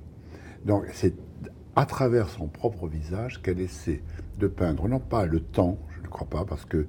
Donc 0.66 0.84
c'est 0.92 1.14
à 1.76 1.86
travers 1.86 2.28
son 2.28 2.48
propre 2.48 2.88
visage 2.88 3.40
qu'elle 3.40 3.60
essaie 3.60 4.02
de 4.38 4.46
peindre, 4.46 4.88
non 4.88 5.00
pas 5.00 5.24
le 5.24 5.40
temps, 5.40 5.78
je 6.02 6.06
ne 6.06 6.10
crois 6.10 6.28
pas, 6.28 6.44
parce 6.44 6.64
que 6.64 6.86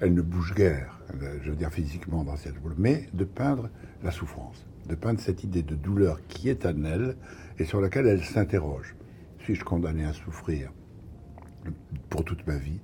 elle 0.00 0.14
ne 0.14 0.22
bouge 0.22 0.54
guère, 0.54 0.98
euh, 1.22 1.38
je 1.42 1.50
veux 1.50 1.56
dire 1.56 1.70
physiquement 1.70 2.24
dans 2.24 2.36
cette 2.36 2.60
boule, 2.60 2.74
mais 2.76 3.06
de 3.14 3.24
peindre 3.24 3.70
la 4.02 4.10
souffrance, 4.10 4.66
de 4.88 4.96
peindre 4.96 5.20
cette 5.20 5.44
idée 5.44 5.62
de 5.62 5.76
douleur 5.76 6.20
qui 6.26 6.48
est 6.48 6.66
en 6.66 6.84
elle 6.84 7.16
et 7.58 7.64
sur 7.64 7.80
laquelle 7.80 8.08
elle 8.08 8.24
s'interroge. 8.24 8.96
Suis-je 9.38 9.64
condamné 9.64 10.04
à 10.04 10.12
souffrir 10.12 10.72
pour 12.10 12.24
toute 12.24 12.44
ma 12.48 12.56
vie 12.56 12.80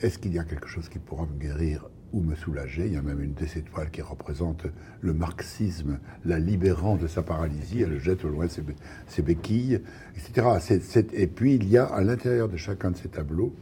Est-ce 0.00 0.18
qu'il 0.18 0.34
y 0.34 0.38
a 0.38 0.44
quelque 0.44 0.68
chose 0.68 0.90
qui 0.90 0.98
pourra 0.98 1.24
me 1.24 1.38
guérir 1.38 1.88
ou 2.12 2.20
me 2.20 2.34
soulager? 2.34 2.86
Il 2.86 2.92
y 2.92 2.96
a 2.96 3.02
même 3.02 3.22
une 3.22 3.32
des 3.32 3.56
étoiles 3.56 3.90
qui 3.90 4.02
représente 4.02 4.66
le 5.00 5.14
marxisme, 5.14 6.00
la 6.26 6.38
libérant 6.38 6.96
de 6.96 7.06
sa 7.06 7.22
paralysie. 7.22 7.80
Elle 7.80 7.98
jette 7.98 8.26
au 8.26 8.28
loin 8.28 8.46
ses, 8.48 9.22
béquilles, 9.22 9.80
etc. 10.16 10.76
et 11.14 11.26
puis 11.28 11.54
il 11.54 11.66
y 11.66 11.78
a 11.78 11.86
à 11.86 12.02
l'intérieur 12.02 12.50
de 12.50 12.58
chacun 12.58 12.90
de 12.90 12.96
ces 12.98 13.08
tableaux 13.08 13.54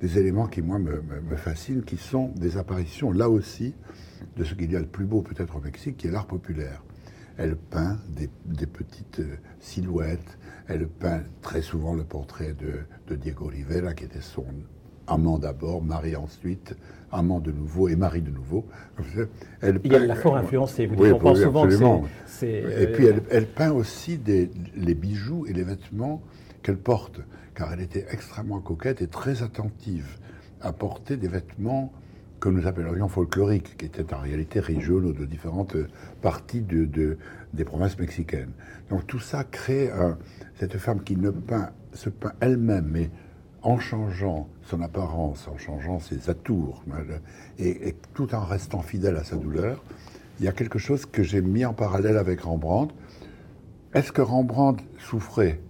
des 0.00 0.18
éléments 0.18 0.46
qui, 0.46 0.62
moi, 0.62 0.78
me, 0.78 1.36
fascinent, 1.36 1.82
qui 1.82 1.96
sont 1.96 2.28
des 2.36 2.56
apparitions, 2.56 3.10
là 3.12 3.28
aussi, 3.28 3.74
de 4.36 4.44
ce 4.44 4.54
qu'il 4.54 4.72
y 4.72 4.76
a 4.76 4.80
de 4.80 4.86
plus 4.86 5.04
beau 5.04 5.22
peut-être 5.22 5.56
au 5.56 5.60
Mexique, 5.60 5.96
qui 5.96 6.06
est 6.06 6.10
l'art 6.10 6.26
populaire. 6.26 6.82
Elle 7.36 7.56
peint 7.56 7.98
des, 8.08 8.28
petites 8.66 9.20
euh, 9.20 9.36
silhouettes, 9.60 10.38
elle 10.66 10.88
peint 10.88 11.22
très 11.40 11.62
souvent 11.62 11.94
le 11.94 12.04
portrait 12.04 12.54
de, 12.54 13.14
Diego 13.14 13.46
Rivera, 13.46 13.94
qui 13.94 14.04
était 14.04 14.20
son 14.20 14.46
amant 15.06 15.38
d'abord, 15.38 15.82
mari 15.82 16.16
ensuite, 16.16 16.76
amant 17.10 17.40
de 17.40 17.52
nouveau 17.52 17.88
et 17.88 17.96
mari 17.96 18.20
de 18.20 18.30
nouveau. 18.30 18.66
Elle 19.62 19.80
Il 19.84 19.92
y 19.92 19.96
a 19.96 20.00
la 20.00 20.16
fort 20.16 20.36
influencée, 20.36 20.86
vous 20.86 20.96
oui, 20.96 21.12
on 21.12 21.34
souvent 21.34 21.64
absolument. 21.64 22.04
Et 22.42 22.86
puis 22.88 23.06
elle, 23.06 23.22
elle, 23.30 23.46
peint 23.46 23.70
aussi 23.70 24.18
des, 24.18 24.50
les 24.76 24.94
bijoux 24.94 25.46
et 25.46 25.52
les 25.52 25.62
vêtements 25.62 26.22
qu'elle 26.62 26.76
porte 26.76 27.20
car 27.58 27.72
elle 27.72 27.80
était 27.80 28.06
extrêmement 28.12 28.60
coquette 28.60 29.02
et 29.02 29.08
très 29.08 29.42
attentive 29.42 30.16
à 30.60 30.72
porter 30.72 31.16
des 31.16 31.26
vêtements 31.26 31.92
que 32.38 32.48
nous 32.48 32.68
appellerions 32.68 33.08
folkloriques, 33.08 33.76
qui 33.76 33.86
étaient 33.86 34.14
en 34.14 34.20
réalité 34.20 34.60
régionaux 34.60 35.12
de 35.12 35.24
différentes 35.24 35.76
parties 36.22 36.60
de, 36.60 37.18
des 37.52 37.64
provinces 37.64 37.98
mexicaines. 37.98 38.52
Donc 38.90 39.08
tout 39.08 39.18
ça 39.18 39.42
crée 39.42 39.90
cette 40.54 40.78
femme 40.78 41.02
qui 41.02 41.16
ne 41.16 41.30
peint, 41.30 41.70
se 41.94 42.10
peint 42.10 42.32
elle-même, 42.38 42.86
mais 42.92 43.10
en 43.62 43.80
changeant 43.80 44.48
son 44.62 44.80
apparence, 44.80 45.48
en 45.48 45.58
changeant 45.58 45.98
ses 45.98 46.30
atours, 46.30 46.84
et, 47.58 47.88
et, 47.88 47.96
tout 48.14 48.36
en 48.36 48.44
restant 48.44 48.82
fidèle 48.82 49.16
à 49.16 49.24
sa 49.24 49.34
douleur, 49.34 49.82
il 50.38 50.44
y 50.44 50.48
a 50.48 50.52
quelque 50.52 50.78
chose 50.78 51.06
que 51.06 51.24
j'ai 51.24 51.42
mis 51.42 51.64
en 51.64 51.74
parallèle 51.74 52.18
avec 52.18 52.42
Rembrandt. 52.42 52.94
Est-ce 53.94 54.12
que 54.12 54.22
Rembrandt 54.22 54.84
souffrait 54.98 55.60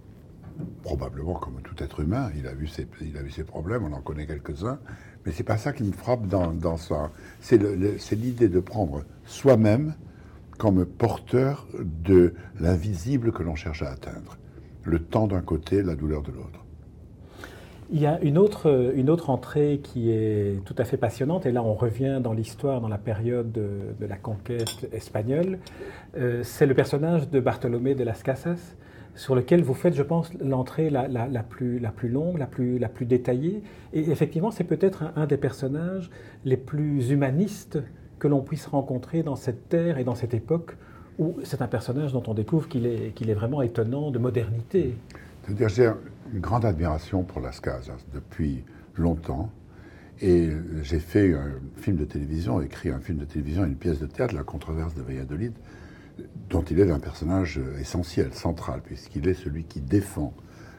probablement 0.83 1.33
comme 1.35 1.61
tout 1.63 1.81
être 1.83 2.01
humain, 2.01 2.31
il 2.37 2.47
a 2.47 2.53
vu 2.53 2.67
ses, 2.67 2.87
il 3.01 3.17
a 3.17 3.21
vu 3.21 3.31
ses 3.31 3.43
problèmes, 3.43 3.83
on 3.83 3.93
en 3.93 4.01
connaît 4.01 4.25
quelques-uns, 4.25 4.79
mais 5.25 5.31
c'est 5.31 5.43
pas 5.43 5.57
ça 5.57 5.73
qui 5.73 5.83
me 5.83 5.91
frappe 5.91 6.27
dans, 6.27 6.51
dans 6.51 6.77
ça. 6.77 7.11
C'est 7.41 7.57
l'idée 8.11 8.49
de 8.49 8.59
prendre 8.59 9.03
soi-même 9.25 9.93
comme 10.57 10.85
porteur 10.85 11.67
de 11.79 12.33
l'invisible 12.59 13.31
que 13.31 13.43
l'on 13.43 13.55
cherche 13.55 13.81
à 13.81 13.89
atteindre. 13.89 14.37
Le 14.83 14.99
temps 14.99 15.27
d'un 15.27 15.41
côté, 15.41 15.81
la 15.81 15.95
douleur 15.95 16.21
de 16.21 16.31
l'autre. 16.31 16.65
Il 17.91 17.99
y 17.99 18.05
a 18.05 18.19
une 18.21 18.37
autre, 18.37 18.93
une 18.95 19.09
autre 19.09 19.31
entrée 19.31 19.79
qui 19.81 20.11
est 20.11 20.63
tout 20.63 20.75
à 20.77 20.83
fait 20.83 20.97
passionnante, 20.97 21.47
et 21.47 21.51
là 21.51 21.63
on 21.63 21.73
revient 21.73 22.19
dans 22.21 22.33
l'histoire, 22.33 22.81
dans 22.81 22.87
la 22.87 22.99
période 22.99 23.51
de, 23.51 24.05
la 24.05 24.17
conquête 24.17 24.87
espagnole. 24.91 25.57
Euh, 26.15 26.43
c'est 26.43 26.67
le 26.67 26.75
personnage 26.75 27.29
de 27.29 27.39
Bartolomé 27.39 27.95
de 27.95 28.03
las 28.03 28.21
Casas, 28.21 28.75
sur 29.19 29.35
lequel 29.35 29.63
vous 29.63 29.73
faites, 29.73 29.95
je 29.95 30.01
pense, 30.01 30.31
l'entrée 30.39 30.89
la, 30.89 31.03
plus, 31.43 31.81
longue, 32.03 32.37
la 32.37 32.47
plus, 32.47 33.05
détaillée. 33.05 33.61
Et 33.91 34.09
effectivement, 34.11 34.49
c'est 34.49 34.63
peut-être 34.63 35.11
un, 35.17 35.25
des 35.25 35.35
personnages 35.35 36.09
les 36.45 36.55
plus 36.55 37.09
humanistes 37.11 37.79
que 38.17 38.29
l'on 38.29 38.39
puisse 38.39 38.65
rencontrer 38.65 39.21
dans 39.21 39.35
cette 39.35 39.67
terre 39.67 39.97
et 39.97 40.05
dans 40.05 40.15
cette 40.15 40.33
époque 40.33 40.77
où 41.17 41.35
c'est 41.43 41.61
un 41.61 41.67
personnage 41.67 42.13
dont 42.13 42.23
on 42.27 42.33
découvre 42.33 42.69
qu'il 42.69 42.85
est, 42.85 43.13
qu'il 43.13 43.29
est 43.29 43.33
vraiment 43.33 43.61
étonnant 43.61 44.09
de 44.09 44.19
modernité. 44.19 44.95
C'est-à-dire, 45.43 45.67
j'ai 45.67 45.91
une 46.33 46.39
grande 46.39 46.63
admiration 46.63 47.23
pour 47.23 47.41
Las 47.41 47.59
Casas 47.59 48.05
depuis 48.13 48.63
longtemps. 48.95 49.49
Et 50.21 50.49
j'ai 50.81 50.99
fait 50.99 51.33
un 51.33 51.59
film 51.75 51.97
de 51.97 52.05
télévision, 52.05 52.61
écrit 52.61 52.87
un 52.87 52.99
film 52.99 53.17
de 53.17 53.25
télévision, 53.25 53.65
une 53.65 53.75
pièce 53.75 53.99
de 53.99 54.05
théâtre, 54.05 54.33
La 54.33 54.43
controverse 54.43 54.95
de 54.95 55.01
Valladolid, 55.01 55.51
dont 56.49 56.63
il 56.63 56.79
est 56.79 56.91
un 56.91 56.99
personnage 56.99 57.59
essentiel, 57.79 58.33
central, 58.33 58.81
puisqu'il 58.83 59.27
est 59.27 59.33
celui 59.33 59.63
qui 59.63 59.81
défend 59.81 60.33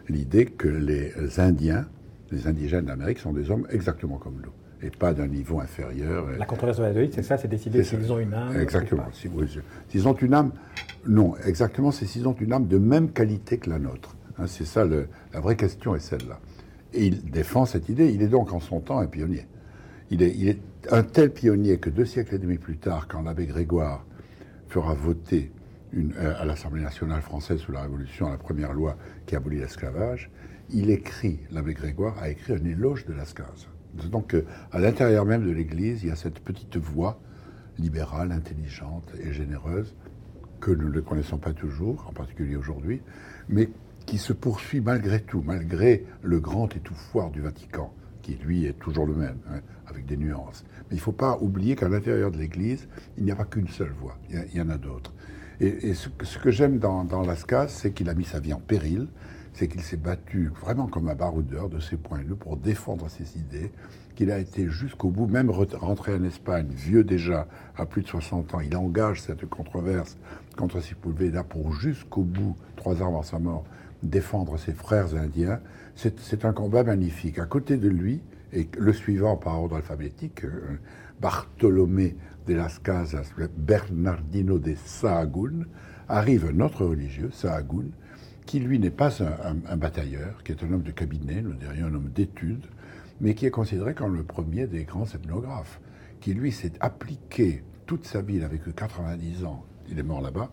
l'idée 0.09 0.47
que 0.47 0.69
les 0.69 1.13
Indiens 1.39 1.87
Les 2.31 2.47
indigènes 2.47 2.87
d'Amérique 2.87 3.19
sont 3.19 3.33
des 3.33 3.51
hommes 3.51 3.67
exactement 3.71 4.19
comme 4.19 4.41
nous 4.43 4.53
et 4.83 4.91
pas 4.91 5.13
d'un 5.13 5.27
niveau 5.27 5.61
inférieur. 5.61 6.27
La 6.39 6.47
controverse 6.47 6.79
de 6.79 6.83
Valladolid, 6.83 7.13
c'est 7.15 7.23
ça, 7.23 7.37
c'est 7.37 7.49
décider 7.49 7.85
s'ils 7.85 8.11
ont 8.13 8.19
une 8.19 8.33
âme. 8.35 8.59
Exactement. 8.59 9.05
S'ils 9.89 10.09
ont 10.09 10.15
une 10.15 10.35
âme, 10.35 10.53
non, 11.07 11.35
exactement, 11.45 11.91
c'est 11.91 12.07
s'ils 12.07 12.27
ont 12.27 12.37
une 12.41 12.53
âme 12.53 12.67
de 12.67 12.79
même 12.79 13.11
qualité 13.11 13.59
que 13.59 13.69
la 13.71 13.79
nôtre. 13.79 14.17
Hein, 14.39 14.47
c'est 14.47 14.65
ça, 14.65 14.85
le, 14.85 15.09
la 15.35 15.41
vraie 15.41 15.57
question 15.57 15.95
est 15.95 16.01
celle-là. 16.01 16.41
Et 16.93 17.07
il 17.07 17.31
défend 17.31 17.67
cette 17.67 17.89
idée. 17.89 18.11
Il 18.11 18.23
est 18.23 18.29
donc 18.29 18.53
en 18.53 18.61
son 18.61 18.81
temps 18.81 18.99
un 18.99 19.07
pionnier. 19.07 19.47
Il 20.11 20.23
est, 20.23 20.35
il 20.37 20.49
est 20.49 20.59
un 20.91 21.03
tel 21.03 21.31
pionnier 21.31 21.79
que 21.79 21.91
deux 21.91 22.07
siècles 22.07 22.35
et 22.35 22.39
demi 22.39 22.59
plus 22.59 22.79
tard, 22.79 23.07
quand 23.07 23.23
l'abbé 23.23 23.47
Grégoire 23.47 24.05
fera 24.71 24.95
voter 24.95 25.51
euh, 25.97 26.35
à 26.39 26.45
l'Assemblée 26.45 26.83
nationale 26.83 27.21
française 27.23 27.59
sous 27.59 27.73
la 27.73 27.83
Révolution 27.83 28.31
la 28.31 28.39
première 28.39 28.73
loi 28.73 28.97
qui 29.27 29.35
abolit 29.35 29.59
l'esclavage, 29.59 30.31
il 30.71 30.91
écrit, 30.91 31.41
l'abbé 31.51 31.75
Grégoire 31.75 32.17
a 32.19 32.29
écrit 32.29 32.53
un 32.53 32.65
éloge 32.65 33.05
de 33.07 33.13
Lascaz. 33.13 33.67
Donc, 34.09 34.35
euh, 34.35 34.47
à 34.71 34.79
l'intérieur 34.79 35.25
même 35.25 35.45
de 35.45 35.51
l'Église, 35.51 36.05
il 36.05 36.11
y 36.11 36.13
a 36.13 36.17
cette 36.17 36.39
petite 36.39 36.77
voix 36.77 37.21
libérale, 37.79 38.31
intelligente 38.31 39.11
et 39.21 39.33
généreuse 39.33 39.97
que 40.61 40.71
nous 40.71 40.91
ne 40.91 41.01
connaissons 41.01 41.39
pas 41.39 41.53
toujours, 41.53 42.07
en 42.09 42.13
particulier 42.13 42.55
aujourd'hui, 42.55 43.03
mais 43.49 43.71
qui 44.07 44.19
se 44.19 44.33
poursuit 44.33 44.81
malgré 44.81 45.21
tout, 45.21 45.43
malgré 45.45 46.05
le 46.23 46.39
grand 46.39 46.77
étouffoir 46.77 47.31
du 47.31 47.41
Vatican, 47.41 47.93
lui 48.37 48.67
est 48.67 48.79
toujours 48.79 49.07
le 49.07 49.15
même, 49.15 49.39
hein, 49.51 49.61
avec 49.87 50.07
des 50.07 50.17
nuances. 50.17 50.65
Mais 50.89 50.97
il 50.97 50.99
ne 50.99 51.03
faut 51.03 51.13
pas 51.13 51.39
oublier 51.41 51.77
qu'à 51.77 51.89
l'intérieur 51.89 52.31
de 52.31 52.39
l'Église, 52.39 52.89
il 53.17 53.25
n'y 53.25 53.31
a 53.31 53.37
pas 53.37 53.45
qu'une 53.45 53.69
seule 53.69 53.93
voix, 53.93 54.17
il 54.31 54.57
y, 54.57 54.61
en 54.61 54.69
a 54.69 54.79
d'autres. 54.79 55.13
Et, 55.61 55.95
ce, 55.95 56.09
que 56.39 56.51
j'aime 56.51 56.79
dans, 56.79 57.05
dans 57.05 57.23
Lascas, 57.23 57.69
c'est 57.69 57.93
qu'il 57.93 58.09
a 58.09 58.15
mis 58.15 58.25
sa 58.25 58.41
vie 58.41 58.55
en 58.55 58.61
péril, 58.61 59.09
c'est 59.53 59.69
qu'il 59.69 59.83
s'est 59.83 59.97
battu 59.97 60.51
vraiment 60.61 60.87
comme 60.87 61.09
un 61.09 61.15
baroudeur 61.15 61.69
de 61.69 61.81
ses 61.81 61.97
points 61.97 62.19
de 62.19 62.25
vue 62.25 62.37
pour 62.37 62.57
défendre 62.57 63.09
ses 63.11 63.39
idées, 63.39 63.71
qu'il 64.15 64.31
a 64.31 64.39
été 64.39 64.69
jusqu'au 64.69 65.11
bout, 65.11 65.27
même 65.27 65.51
rentré 65.51 66.15
en 66.15 66.25
Espagne, 66.25 66.69
vieux 66.71 67.05
déjà, 67.05 67.47
à 67.77 67.87
plus 67.87 68.03
de 68.03 68.09
60 68.09 68.55
ans. 68.55 68.61
Il 68.61 68.77
engage 68.77 69.23
cette 69.23 69.47
controverse 69.47 70.19
contre 70.57 70.81
Sepulveda 70.81 71.45
pour 71.45 71.73
jusqu'au 71.73 72.23
bout, 72.23 72.57
trois 72.77 73.03
ans 73.03 73.09
avant 73.09 73.23
sa 73.23 73.39
mort, 73.39 73.65
défendre 74.03 74.59
ses 74.59 74.73
frères 74.73 75.15
indiens. 75.15 75.61
C'est 75.95 76.45
un 76.45 76.53
combat 76.53 76.85
magnifique. 76.85 77.39
À 77.39 77.47
côté 77.47 77.77
de 77.77 77.89
lui, 77.89 78.23
et 78.53 78.69
le 78.79 78.93
suivant 78.93 79.37
par 79.37 79.61
ordre 79.61 79.77
alphabétique, 79.77 80.45
euh, 80.45 80.79
Bartolomé 81.21 82.17
de 82.47 82.55
las 82.55 82.79
Casas, 82.79 83.33
Bernardino 83.57 84.59
de 84.59 84.75
Sahagún, 84.85 85.67
arrive 86.09 86.51
un 86.53 86.61
autre 86.61 86.85
religieux, 86.85 87.31
Sahagún, 87.33 87.91
qui 88.47 88.59
lui 88.59 88.79
n'est 88.79 88.91
pas 88.91 89.23
un, 89.23 89.77
batailleur, 89.77 90.43
qui 90.43 90.53
est 90.53 90.65
un 90.65 90.73
homme 90.73 90.83
de 90.83 90.91
cabinet, 90.91 91.43
nous 91.43 91.53
dirions 91.53 91.87
un 91.87 91.95
homme 91.95 92.11
d'études, 92.13 92.67
mais 93.21 93.35
qui 93.35 93.47
est 93.47 93.51
considéré 93.51 93.95
comme 93.95 94.17
le 94.17 94.25
premier 94.25 94.67
des 94.67 94.85
grands 94.85 95.05
ethnographes, 95.05 95.81
qui 96.21 96.35
lui 96.35 96.51
s'est 96.51 96.73
appliqué 96.81 97.63
toute 97.87 98.07
sa 98.07 98.23
vie, 98.23 98.37
il 98.37 98.45
avait 98.45 98.59
que 98.59 98.71
90 98.71 99.45
ans, 99.45 99.65
il 99.89 99.99
est 99.99 100.03
mort 100.03 100.21
là-bas, 100.21 100.51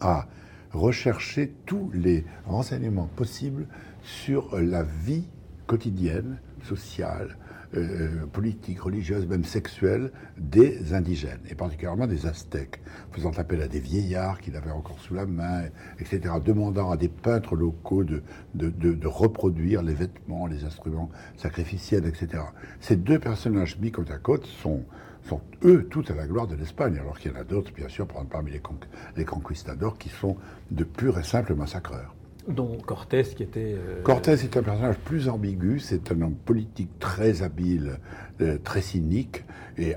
à 0.00 0.26
rechercher 0.72 1.52
tous 1.66 1.90
les 1.94 2.24
renseignements 2.46 3.10
possibles 3.16 3.66
sur 4.02 4.58
la 4.58 4.82
vie 4.82 5.24
quotidienne, 5.66 6.38
sociale, 6.62 7.36
euh, 7.76 8.26
politique, 8.32 8.80
religieuse, 8.80 9.26
même 9.26 9.44
sexuelle 9.44 10.10
des 10.38 10.94
indigènes, 10.94 11.40
et 11.50 11.54
particulièrement 11.54 12.06
des 12.06 12.26
Aztèques, 12.26 12.80
faisant 13.12 13.32
appel 13.36 13.60
à 13.62 13.68
des 13.68 13.80
vieillards 13.80 14.40
qu'il 14.40 14.56
avait 14.56 14.70
encore 14.70 14.98
sous 14.98 15.14
la 15.14 15.26
main, 15.26 15.64
etc., 15.98 16.34
demandant 16.44 16.90
à 16.90 16.96
des 16.96 17.08
peintres 17.08 17.54
locaux 17.54 18.04
de, 18.04 18.22
reproduire 19.06 19.82
les 19.82 19.94
vêtements, 19.94 20.46
les 20.46 20.64
instruments 20.64 21.10
sacrificiels, 21.36 22.06
etc. 22.06 22.42
Ces 22.80 22.96
deux 22.96 23.18
personnages 23.18 23.78
mis 23.78 23.92
côte 23.92 24.10
à 24.10 24.18
côte 24.18 24.46
sont, 24.46 24.82
sont 25.22 25.40
eux 25.64 25.86
tout 25.90 26.04
à 26.08 26.14
la 26.14 26.26
gloire 26.26 26.46
de 26.46 26.56
l'Espagne, 26.56 26.98
alors 26.98 27.18
qu'il 27.18 27.32
y 27.32 27.34
en 27.34 27.38
a 27.38 27.44
d'autres, 27.44 27.72
bien 27.74 27.88
sûr, 27.88 28.06
parmi 28.06 28.50
les, 28.50 28.62
les 29.16 29.24
conquistadors, 29.24 29.98
qui 29.98 30.08
sont 30.08 30.36
de 30.70 30.84
purs 30.84 31.18
et 31.18 31.24
simples 31.24 31.54
massacreurs 31.54 32.15
dont 32.48 32.78
Cortés 32.78 33.24
qui 33.24 33.42
était... 33.42 33.76
Euh, 33.76 34.02
Cortés 34.02 34.32
est 34.32 34.56
un 34.56 34.62
personnage 34.62 34.98
plus 34.98 35.28
ambigu, 35.28 35.78
c'est 35.78 36.12
un 36.12 36.22
homme 36.22 36.34
politique 36.34 36.98
très 36.98 37.42
habile, 37.42 37.98
euh, 38.40 38.58
très 38.62 38.80
cynique, 38.80 39.44
et 39.78 39.94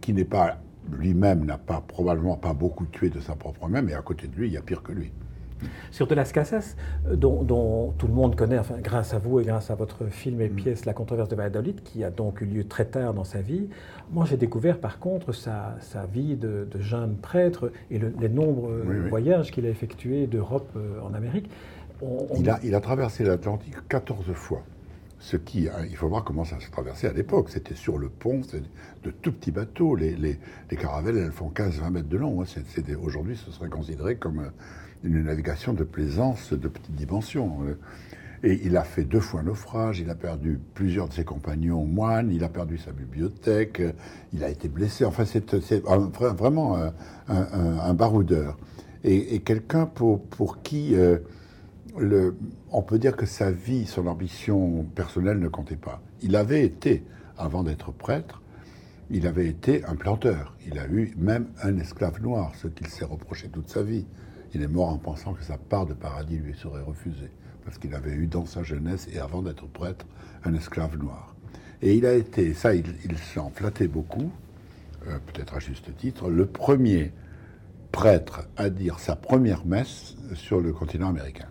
qui 0.00 0.12
n'est 0.12 0.24
pas, 0.24 0.58
lui-même 0.90 1.44
n'a 1.44 1.58
pas, 1.58 1.82
probablement 1.86 2.36
pas 2.36 2.54
beaucoup 2.54 2.86
tué 2.86 3.10
de 3.10 3.20
sa 3.20 3.36
propre 3.36 3.68
main, 3.68 3.82
mais 3.82 3.94
à 3.94 4.02
côté 4.02 4.26
de 4.26 4.34
lui, 4.34 4.48
il 4.48 4.52
y 4.52 4.56
a 4.56 4.62
pire 4.62 4.82
que 4.82 4.92
lui. 4.92 5.12
Sur 5.90 6.06
De 6.06 6.14
Las 6.14 6.32
Casas, 6.32 6.76
dont, 7.10 7.42
dont, 7.42 7.92
tout 7.98 8.06
le 8.06 8.12
monde 8.12 8.36
connaît, 8.36 8.58
enfin, 8.58 8.76
grâce 8.78 9.14
à 9.14 9.18
vous 9.18 9.40
et 9.40 9.44
grâce 9.44 9.70
à 9.70 9.74
votre 9.74 10.06
film 10.06 10.40
et 10.40 10.48
mm. 10.48 10.54
pièce 10.54 10.84
La 10.86 10.94
controverse 10.94 11.28
de 11.28 11.36
Valladolid, 11.36 11.82
qui 11.82 12.04
a 12.04 12.10
donc 12.10 12.40
eu 12.40 12.46
lieu 12.46 12.64
très 12.64 12.84
tard 12.84 13.14
dans 13.14 13.24
sa 13.24 13.40
vie, 13.40 13.68
moi 14.10 14.24
j'ai 14.24 14.36
découvert 14.36 14.78
par 14.78 14.98
contre 14.98 15.32
sa, 15.32 15.76
sa 15.80 16.06
vie 16.06 16.36
de, 16.36 16.66
jeune 16.80 17.16
prêtre 17.16 17.72
et 17.90 17.98
les 17.98 18.28
nombreux 18.28 19.06
voyages 19.08 19.50
qu'il 19.50 19.66
a 19.66 19.68
effectués 19.68 20.26
d'Europe 20.26 20.70
euh, 20.76 21.00
en 21.02 21.14
Amérique. 21.14 21.48
Il, 22.62 22.74
a, 22.74 22.80
traversé 22.80 23.24
l'Atlantique 23.24 23.76
14 23.88 24.32
fois. 24.32 24.62
Ce 25.18 25.36
qui, 25.36 25.68
hein, 25.68 25.84
il 25.88 25.96
faut 25.96 26.08
voir 26.08 26.24
comment 26.24 26.44
ça 26.44 26.58
se 26.58 26.68
traversait 26.70 27.06
à 27.06 27.12
l'époque. 27.12 27.48
C'était 27.50 27.76
sur 27.76 27.96
le 27.96 28.08
pont, 28.08 28.40
de 29.04 29.10
tout 29.10 29.32
petits 29.32 29.52
bateaux. 29.52 29.94
Les, 29.94 30.16
les, 30.16 30.38
les, 30.70 30.76
caravelles, 30.76 31.16
elles 31.16 31.32
font 31.32 31.50
15-20 31.54 31.90
mètres 31.90 32.08
de 32.08 32.16
long. 32.16 32.42
Hein. 32.42 32.94
Aujourd'hui, 33.02 33.36
ce 33.36 33.52
serait 33.52 33.68
considéré 33.68 34.16
comme 34.16 34.40
euh, 34.40 34.50
une 35.04 35.22
navigation 35.22 35.74
de 35.74 35.84
plaisance 35.84 36.52
de 36.52 36.68
petite 36.68 36.96
dimension. 36.96 37.58
Euh. 37.66 37.74
Et 38.44 38.60
il 38.64 38.76
a 38.76 38.82
fait 38.82 39.04
deux 39.04 39.20
fois 39.20 39.44
naufrage, 39.44 40.00
il 40.00 40.10
a 40.10 40.16
perdu 40.16 40.58
plusieurs 40.74 41.06
de 41.06 41.12
ses 41.12 41.24
compagnons 41.24 41.84
moines, 41.84 42.32
il 42.32 42.42
a 42.42 42.48
perdu 42.48 42.76
sa 42.76 42.90
bibliothèque, 42.90 43.80
il 44.32 44.42
a 44.42 44.48
été 44.48 44.68
blessé. 44.68 45.04
Enfin, 45.04 45.24
c'est 45.24 45.52
vraiment 45.84 46.76
un, 47.28 47.94
baroudeur. 47.94 48.58
Et, 49.04 49.40
quelqu'un 49.40 49.86
pour, 49.86 50.62
qui 50.64 50.96
euh, 50.96 51.18
on 51.94 52.82
peut 52.82 52.98
dire 52.98 53.16
que 53.16 53.26
sa 53.26 53.50
vie, 53.50 53.86
son 53.86 54.06
ambition 54.06 54.84
personnelle 54.94 55.38
ne 55.38 55.48
comptait 55.48 55.76
pas. 55.76 56.00
Il 56.22 56.36
avait 56.36 56.64
été, 56.64 57.04
avant 57.36 57.62
d'être 57.62 57.92
prêtre, 57.92 58.42
il 59.10 59.26
avait 59.26 59.46
été 59.46 59.84
un 59.84 59.94
planteur. 59.94 60.56
Il 60.66 60.78
a 60.78 60.86
eu 60.86 61.12
même 61.18 61.48
un 61.62 61.76
esclave 61.78 62.22
noir, 62.22 62.52
ce 62.56 62.68
qu'il 62.68 62.86
s'est 62.86 63.04
reproché 63.04 63.48
toute 63.48 63.68
sa 63.68 63.82
vie. 63.82 64.06
Il 64.54 64.62
est 64.62 64.68
mort 64.68 64.88
en 64.88 64.98
pensant 64.98 65.34
que 65.34 65.42
sa 65.42 65.58
part 65.58 65.86
de 65.86 65.94
paradis 65.94 66.38
lui 66.38 66.54
serait 66.54 66.82
refusée, 66.82 67.30
parce 67.64 67.78
qu'il 67.78 67.94
avait 67.94 68.12
eu 68.12 68.26
dans 68.26 68.46
sa 68.46 68.62
jeunesse 68.62 69.08
et 69.12 69.18
avant 69.18 69.42
d'être 69.42 69.66
prêtre 69.66 70.06
un 70.44 70.54
esclave 70.54 70.96
noir. 70.98 71.34
Et 71.82 71.94
il 71.96 72.06
a 72.06 72.14
été, 72.14 72.54
ça 72.54 72.74
il, 72.74 72.86
s'en 73.34 73.50
flattait 73.50 73.88
beaucoup, 73.88 74.30
euh, 75.08 75.18
peut-être 75.26 75.54
à 75.54 75.58
juste 75.58 75.94
titre, 75.96 76.30
le 76.30 76.46
premier 76.46 77.12
prêtre 77.90 78.48
à 78.56 78.70
dire 78.70 78.98
sa 78.98 79.16
première 79.16 79.66
messe 79.66 80.16
sur 80.34 80.60
le 80.60 80.72
continent 80.72 81.08
américain 81.08 81.48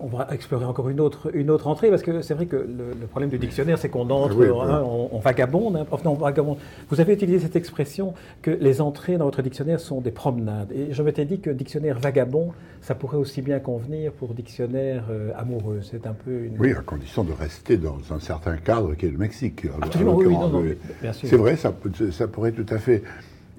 on 0.00 0.06
va 0.06 0.28
explorer 0.30 0.64
encore 0.64 0.88
une 0.88 1.00
autre, 1.00 1.30
une 1.34 1.50
autre 1.50 1.66
entrée, 1.66 1.90
parce 1.90 2.02
que 2.02 2.22
c'est 2.22 2.34
vrai 2.34 2.46
que 2.46 2.56
le, 2.56 3.06
problème 3.06 3.30
du 3.30 3.38
dictionnaire, 3.38 3.78
c'est 3.78 3.88
qu'on 3.88 4.08
entre, 4.10 4.42
hein, 4.42 4.82
on, 4.84 5.18
vagabonde, 5.18 5.76
hein, 5.76 5.86
vagabonde. 6.18 6.58
Vous 6.88 7.00
avez 7.00 7.14
utilisé 7.14 7.40
cette 7.40 7.56
expression 7.56 8.14
que 8.42 8.50
les 8.50 8.80
entrées 8.80 9.16
dans 9.16 9.24
votre 9.24 9.42
dictionnaire 9.42 9.80
sont 9.80 10.00
des 10.00 10.10
promenades. 10.10 10.70
Et 10.72 10.92
je 10.92 11.02
m'étais 11.02 11.24
dit 11.24 11.40
que 11.40 11.50
dictionnaire 11.50 11.98
vagabond, 11.98 12.52
ça 12.80 12.94
pourrait 12.94 13.16
aussi 13.16 13.42
bien 13.42 13.58
convenir 13.58 14.12
pour 14.12 14.34
dictionnaire 14.34 15.04
euh, 15.10 15.30
amoureux. 15.36 15.80
C'est 15.82 16.06
un 16.06 16.14
peu 16.14 16.44
une... 16.44 16.58
Oui, 16.58 16.72
à 16.72 16.82
condition 16.82 17.24
de 17.24 17.32
rester 17.32 17.76
dans 17.76 17.98
un 18.10 18.20
certain 18.20 18.56
cadre 18.56 18.94
qui 18.94 19.06
est 19.06 19.10
le 19.10 19.18
Mexique. 19.18 19.66
Absolument, 19.80 20.16
oui, 20.16 20.32
non, 20.32 20.48
non, 20.48 20.64
bien 21.00 21.12
sûr. 21.12 21.28
C'est 21.28 21.36
vrai, 21.36 21.56
ça, 21.56 21.72
ça 22.10 22.28
pourrait 22.28 22.52
tout 22.52 22.66
à 22.68 22.78
fait... 22.78 23.02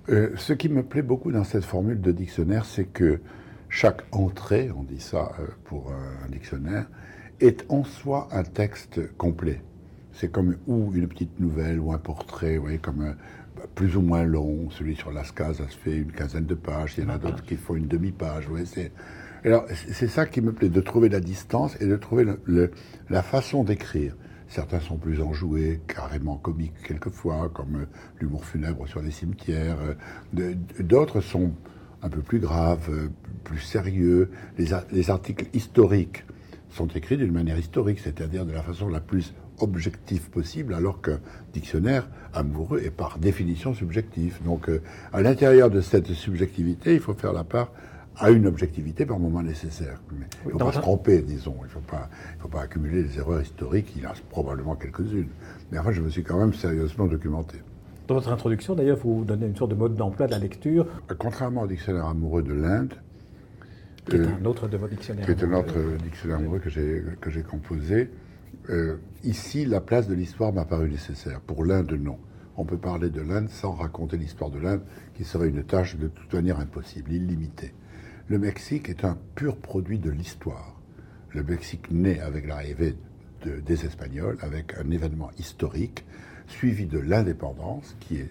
Euh, 0.09 0.31
ce 0.35 0.51
qui 0.51 0.67
me 0.67 0.83
plaît 0.83 1.01
beaucoup 1.01 1.31
dans 1.31 1.45
cette 1.45 1.63
formule 1.63 2.01
de 2.01 2.11
dictionnaire, 2.11 2.65
c'est 2.65 2.83
que 2.83 3.21
chaque 3.73 4.03
entrée, 4.11 4.69
on 4.69 4.83
dit 4.83 5.01
ça 5.01 5.31
euh, 5.39 5.47
pour 5.65 5.91
un 5.91 6.29
dictionnaire, 6.29 6.85
est 7.39 7.65
en 7.69 7.83
soi 7.83 8.27
un 8.31 8.43
texte 8.43 9.01
complet. 9.17 9.61
C'est 10.13 10.31
comme 10.31 10.57
ou 10.67 10.91
une 10.93 11.07
petite 11.07 11.39
nouvelle 11.39 11.79
ou 11.79 11.91
un 11.91 11.97
portrait, 11.97 12.57
vous 12.57 12.65
voyez, 12.65 12.77
comme 12.77 13.01
un, 13.01 13.07
euh, 13.07 13.65
plus 13.73 13.97
ou 13.97 14.01
moins 14.01 14.23
long. 14.25 14.69
Celui 14.69 14.95
sur 14.95 15.11
Lascaux, 15.11 15.55
ça 15.55 15.67
se 15.67 15.75
fait 15.75 15.97
une 15.97 16.11
quinzaine 16.11 16.45
de 16.45 16.53
pages. 16.53 16.93
Il 16.99 17.05
y 17.05 17.07
en 17.07 17.09
a 17.09 17.17
d'autres 17.17 17.43
qui 17.43 17.55
font 17.55 17.73
une 17.73 17.87
demi-page. 17.87 18.47
C'est 19.73 20.07
ça 20.07 20.27
qui 20.27 20.41
me 20.41 20.53
plaît, 20.53 20.69
de 20.69 20.81
trouver 20.81 21.09
la 21.09 21.19
distance 21.19 21.75
et 21.81 21.87
de 21.87 21.95
trouver 21.95 22.27
la 23.09 23.23
façon 23.23 23.63
d'écrire. 23.63 24.15
Certains 24.49 24.81
sont 24.81 24.97
plus 24.97 25.19
enjoués, 25.19 25.81
carrément 25.87 26.37
comiques 26.37 26.75
quelquefois, 26.87 27.49
comme 27.51 27.75
euh, 27.75 27.85
l'humour 28.21 28.45
funèbre 28.45 28.87
sur 28.87 29.01
les 29.01 29.09
cimetières. 29.09 29.77
D'autres 30.79 31.21
sont 31.21 31.53
un 32.03 32.09
peu 32.09 32.21
plus 32.21 32.39
grave, 32.39 32.89
euh, 32.89 33.07
plus 33.43 33.59
sérieux. 33.59 34.29
Les, 34.57 35.09
articles 35.09 35.45
historiques 35.53 36.25
sont 36.69 36.87
écrits 36.87 37.17
d'une 37.17 37.31
manière 37.31 37.57
historique, 37.57 37.99
c'est-à-dire 37.99 38.45
de 38.45 38.51
la 38.51 38.61
façon 38.61 38.89
la 38.89 38.99
plus 38.99 39.33
objective 39.59 40.29
possible, 40.29 40.73
alors 40.73 41.01
qu'un 41.01 41.19
dictionnaire 41.53 42.09
amoureux 42.33 42.81
est 42.83 42.91
par 42.91 43.19
définition 43.19 43.73
subjectif. 43.73 44.41
Donc, 44.43 44.69
euh, 44.69 44.81
à 45.13 45.21
l'intérieur 45.21 45.69
de 45.69 45.81
cette 45.81 46.11
subjectivité, 46.13 46.93
il 46.93 46.99
faut 46.99 47.13
faire 47.13 47.33
la 47.33 47.43
part 47.43 47.71
à 48.17 48.29
une 48.29 48.45
objectivité 48.45 49.05
par 49.05 49.17
moment 49.17 49.41
nécessaire. 49.41 50.01
Mais 50.11 50.25
il 50.43 50.47
ne 50.47 50.51
faut 50.51 50.57
dans 50.57 50.65
pas 50.67 50.73
se 50.73 50.79
tromper, 50.79 51.21
disons. 51.21 51.55
Il 51.61 51.65
ne 51.65 51.69
faut 51.69 51.79
pas, 51.79 52.09
il 52.35 52.41
faut 52.41 52.47
pas 52.47 52.61
accumuler 52.61 53.03
les 53.03 53.17
erreurs 53.17 53.41
historiques. 53.41 53.93
Il 53.95 54.03
y 54.03 54.07
en 54.07 54.11
a 54.11 54.13
probablement 54.29 54.75
quelques-unes. 54.75 55.29
Mais 55.71 55.79
enfin, 55.79 55.91
je 55.91 56.01
me 56.01 56.09
suis 56.09 56.23
quand 56.23 56.37
même 56.37 56.53
sérieusement 56.53 57.07
documenté. 57.07 57.57
Dans 58.07 58.15
votre 58.15 58.29
introduction, 58.31 58.75
d'ailleurs, 58.75 58.97
vous 58.97 59.23
donnez 59.23 59.45
une 59.47 59.55
sorte 59.55 59.71
de 59.71 59.75
mode 59.75 59.95
d'emploi 59.95 60.27
de 60.27 60.31
la 60.31 60.39
lecture, 60.39 60.85
Contrairement 61.17 61.61
au 61.61 61.67
dictionnaire 61.67 62.05
amoureux 62.05 62.43
de 62.43 62.53
l'Inde, 62.53 62.93
qui 64.05 64.17
est 64.17 64.19
euh, 64.19 64.27
un 64.41 64.45
autre 64.45 64.67
de 64.67 64.75
vos 64.77 64.87
dictionnaires. 64.87 65.25
qui 65.25 65.31
est 65.31 65.43
un 65.43 65.53
autre 65.53 65.75
dictionnaire 66.03 66.37
amoureux 66.37 66.59
que 66.59 66.69
j'ai 66.69 67.03
que 67.21 67.29
j'ai 67.29 67.43
composé. 67.43 68.09
Euh, 68.69 68.97
ici, 69.23 69.65
la 69.65 69.79
place 69.81 70.07
de 70.07 70.13
l'histoire 70.13 70.51
m'a 70.53 70.65
paru 70.65 70.89
nécessaire. 70.89 71.39
Pour 71.41 71.63
l'Inde, 71.65 71.91
non. 71.93 72.17
On 72.55 72.65
peut 72.65 72.77
parler 72.77 73.09
de 73.09 73.21
l'Inde 73.21 73.49
sans 73.49 73.71
raconter 73.71 74.17
l'histoire 74.17 74.51
de 74.51 74.59
l'Inde, 74.59 74.81
qui 75.15 75.23
serait 75.23 75.47
une 75.49 75.63
tâche 75.63 75.95
de 75.97 76.07
toute 76.07 76.31
manière 76.33 76.59
impossible, 76.59 77.11
illimitée. 77.11 77.73
Le 78.27 78.37
Mexique 78.37 78.89
est 78.89 79.03
un 79.05 79.17
pur 79.35 79.57
produit 79.57 79.97
de 79.97 80.11
l'histoire. 80.11 80.79
Le 81.33 81.41
Mexique 81.43 81.89
naît 81.89 82.19
avec 82.19 82.47
l'arrivée 82.47 82.95
de- 83.43 83.59
des 83.59 83.85
Espagnols, 83.85 84.37
avec 84.41 84.75
un 84.77 84.91
événement 84.91 85.31
historique, 85.39 86.05
suivi 86.47 86.85
de 86.85 86.99
l'indépendance, 86.99 87.95
qui 87.99 88.17
est 88.17 88.29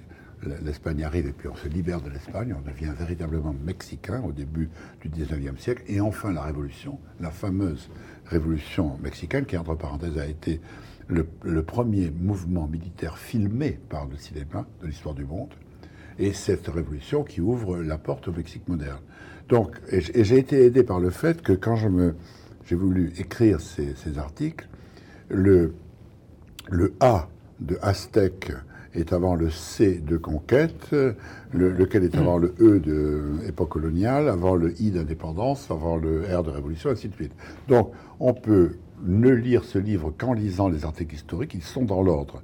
l'Espagne 0.64 1.04
arrive 1.04 1.26
et 1.26 1.32
puis 1.32 1.48
on 1.48 1.56
se 1.56 1.68
libère 1.68 2.00
de 2.00 2.10
l'Espagne, 2.10 2.54
on 2.56 2.68
devient 2.68 2.92
véritablement 2.98 3.54
mexicain 3.64 4.22
au 4.22 4.32
début 4.32 4.68
du 5.00 5.08
19e 5.08 5.58
siècle, 5.58 5.82
et 5.86 6.00
enfin 6.00 6.32
la 6.32 6.42
révolution, 6.42 6.98
la 7.20 7.30
fameuse 7.30 7.90
révolution 8.26 8.98
mexicaine, 9.02 9.44
qui 9.44 9.56
entre 9.56 9.74
parenthèses 9.74 10.18
a 10.18 10.26
été 10.26 10.60
le, 11.08 11.62
premier 11.62 12.10
mouvement 12.10 12.66
militaire 12.66 13.18
filmé 13.18 13.78
par 13.88 14.06
le 14.06 14.16
cinéma 14.16 14.66
de 14.80 14.86
l'histoire 14.86 15.14
du 15.14 15.24
monde, 15.24 15.50
et 16.18 16.32
cette 16.32 16.68
révolution 16.68 17.24
qui 17.24 17.40
ouvre 17.40 17.78
la 17.78 17.98
porte 17.98 18.28
au 18.28 18.32
Mexique 18.32 18.68
moderne. 18.68 19.00
Donc, 19.48 19.80
j'ai 19.90 20.38
été 20.38 20.64
aidé 20.64 20.82
par 20.82 21.00
le 21.00 21.10
fait 21.10 21.42
que 21.42 21.52
quand 21.52 21.76
je 21.76 21.88
me, 21.88 22.14
j'ai 22.64 22.76
voulu 22.76 23.12
écrire 23.18 23.60
ces, 23.60 23.94
ces 23.96 24.18
articles, 24.18 24.68
le, 25.28 25.74
le 26.70 26.94
A 27.00 27.28
de 27.66 27.78
Aztèque 27.82 28.52
est 28.94 29.12
avant 29.12 29.34
le 29.34 29.48
C 29.50 30.02
de 30.06 30.16
conquête, 30.18 30.90
le- 30.92 31.70
lequel 31.72 32.04
est 32.04 32.14
avant 32.16 32.36
le 32.36 32.54
E 32.60 32.78
de 32.78 33.22
époque 33.48 33.70
coloniale, 33.70 34.28
avant 34.28 34.54
le 34.54 34.78
I 34.82 34.90
d'indépendance, 34.90 35.70
avant 35.70 35.96
le 35.96 36.22
R 36.24 36.42
de 36.42 36.50
révolution, 36.50 36.90
ainsi 36.90 37.08
de 37.08 37.14
suite. 37.14 37.32
Donc, 37.68 37.90
on 38.20 38.34
peut 38.34 38.76
ne 39.04 39.30
lire 39.30 39.64
ce 39.64 39.78
livre 39.78 40.12
qu'en 40.16 40.34
lisant 40.34 40.68
les 40.68 40.84
articles 40.84 41.14
historiques, 41.14 41.54
ils 41.54 41.62
sont 41.62 41.84
dans 41.84 42.02
l'ordre. 42.02 42.42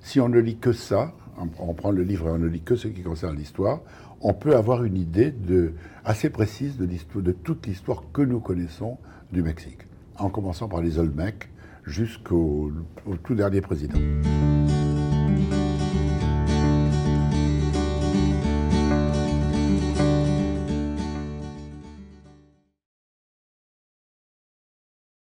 Si 0.00 0.18
on 0.20 0.28
ne 0.28 0.38
lit 0.38 0.56
que 0.56 0.72
ça, 0.72 1.12
on- 1.58 1.74
prend 1.74 1.90
le 1.90 2.02
livre 2.02 2.28
et 2.28 2.30
on 2.30 2.38
ne 2.38 2.46
lit 2.48 2.62
que 2.62 2.76
ce 2.76 2.88
qui 2.88 3.02
concerne 3.02 3.36
l'histoire, 3.36 3.80
on 4.22 4.32
peut 4.32 4.56
avoir 4.56 4.82
une 4.84 4.96
idée 4.96 5.30
de, 5.30 5.72
assez 6.04 6.30
précise 6.30 6.78
de, 6.78 6.86
de 7.20 7.32
toute 7.32 7.66
l'histoire 7.66 8.02
que 8.14 8.22
nous 8.22 8.40
connaissons 8.40 8.96
du 9.32 9.42
Mexique, 9.42 9.80
en 10.18 10.30
commençant 10.30 10.68
par 10.68 10.80
les 10.80 10.98
Olmecs 10.98 11.48
jusqu'au 11.86 12.72
au 13.06 13.16
tout 13.16 13.34
dernier 13.34 13.60
président. 13.60 13.98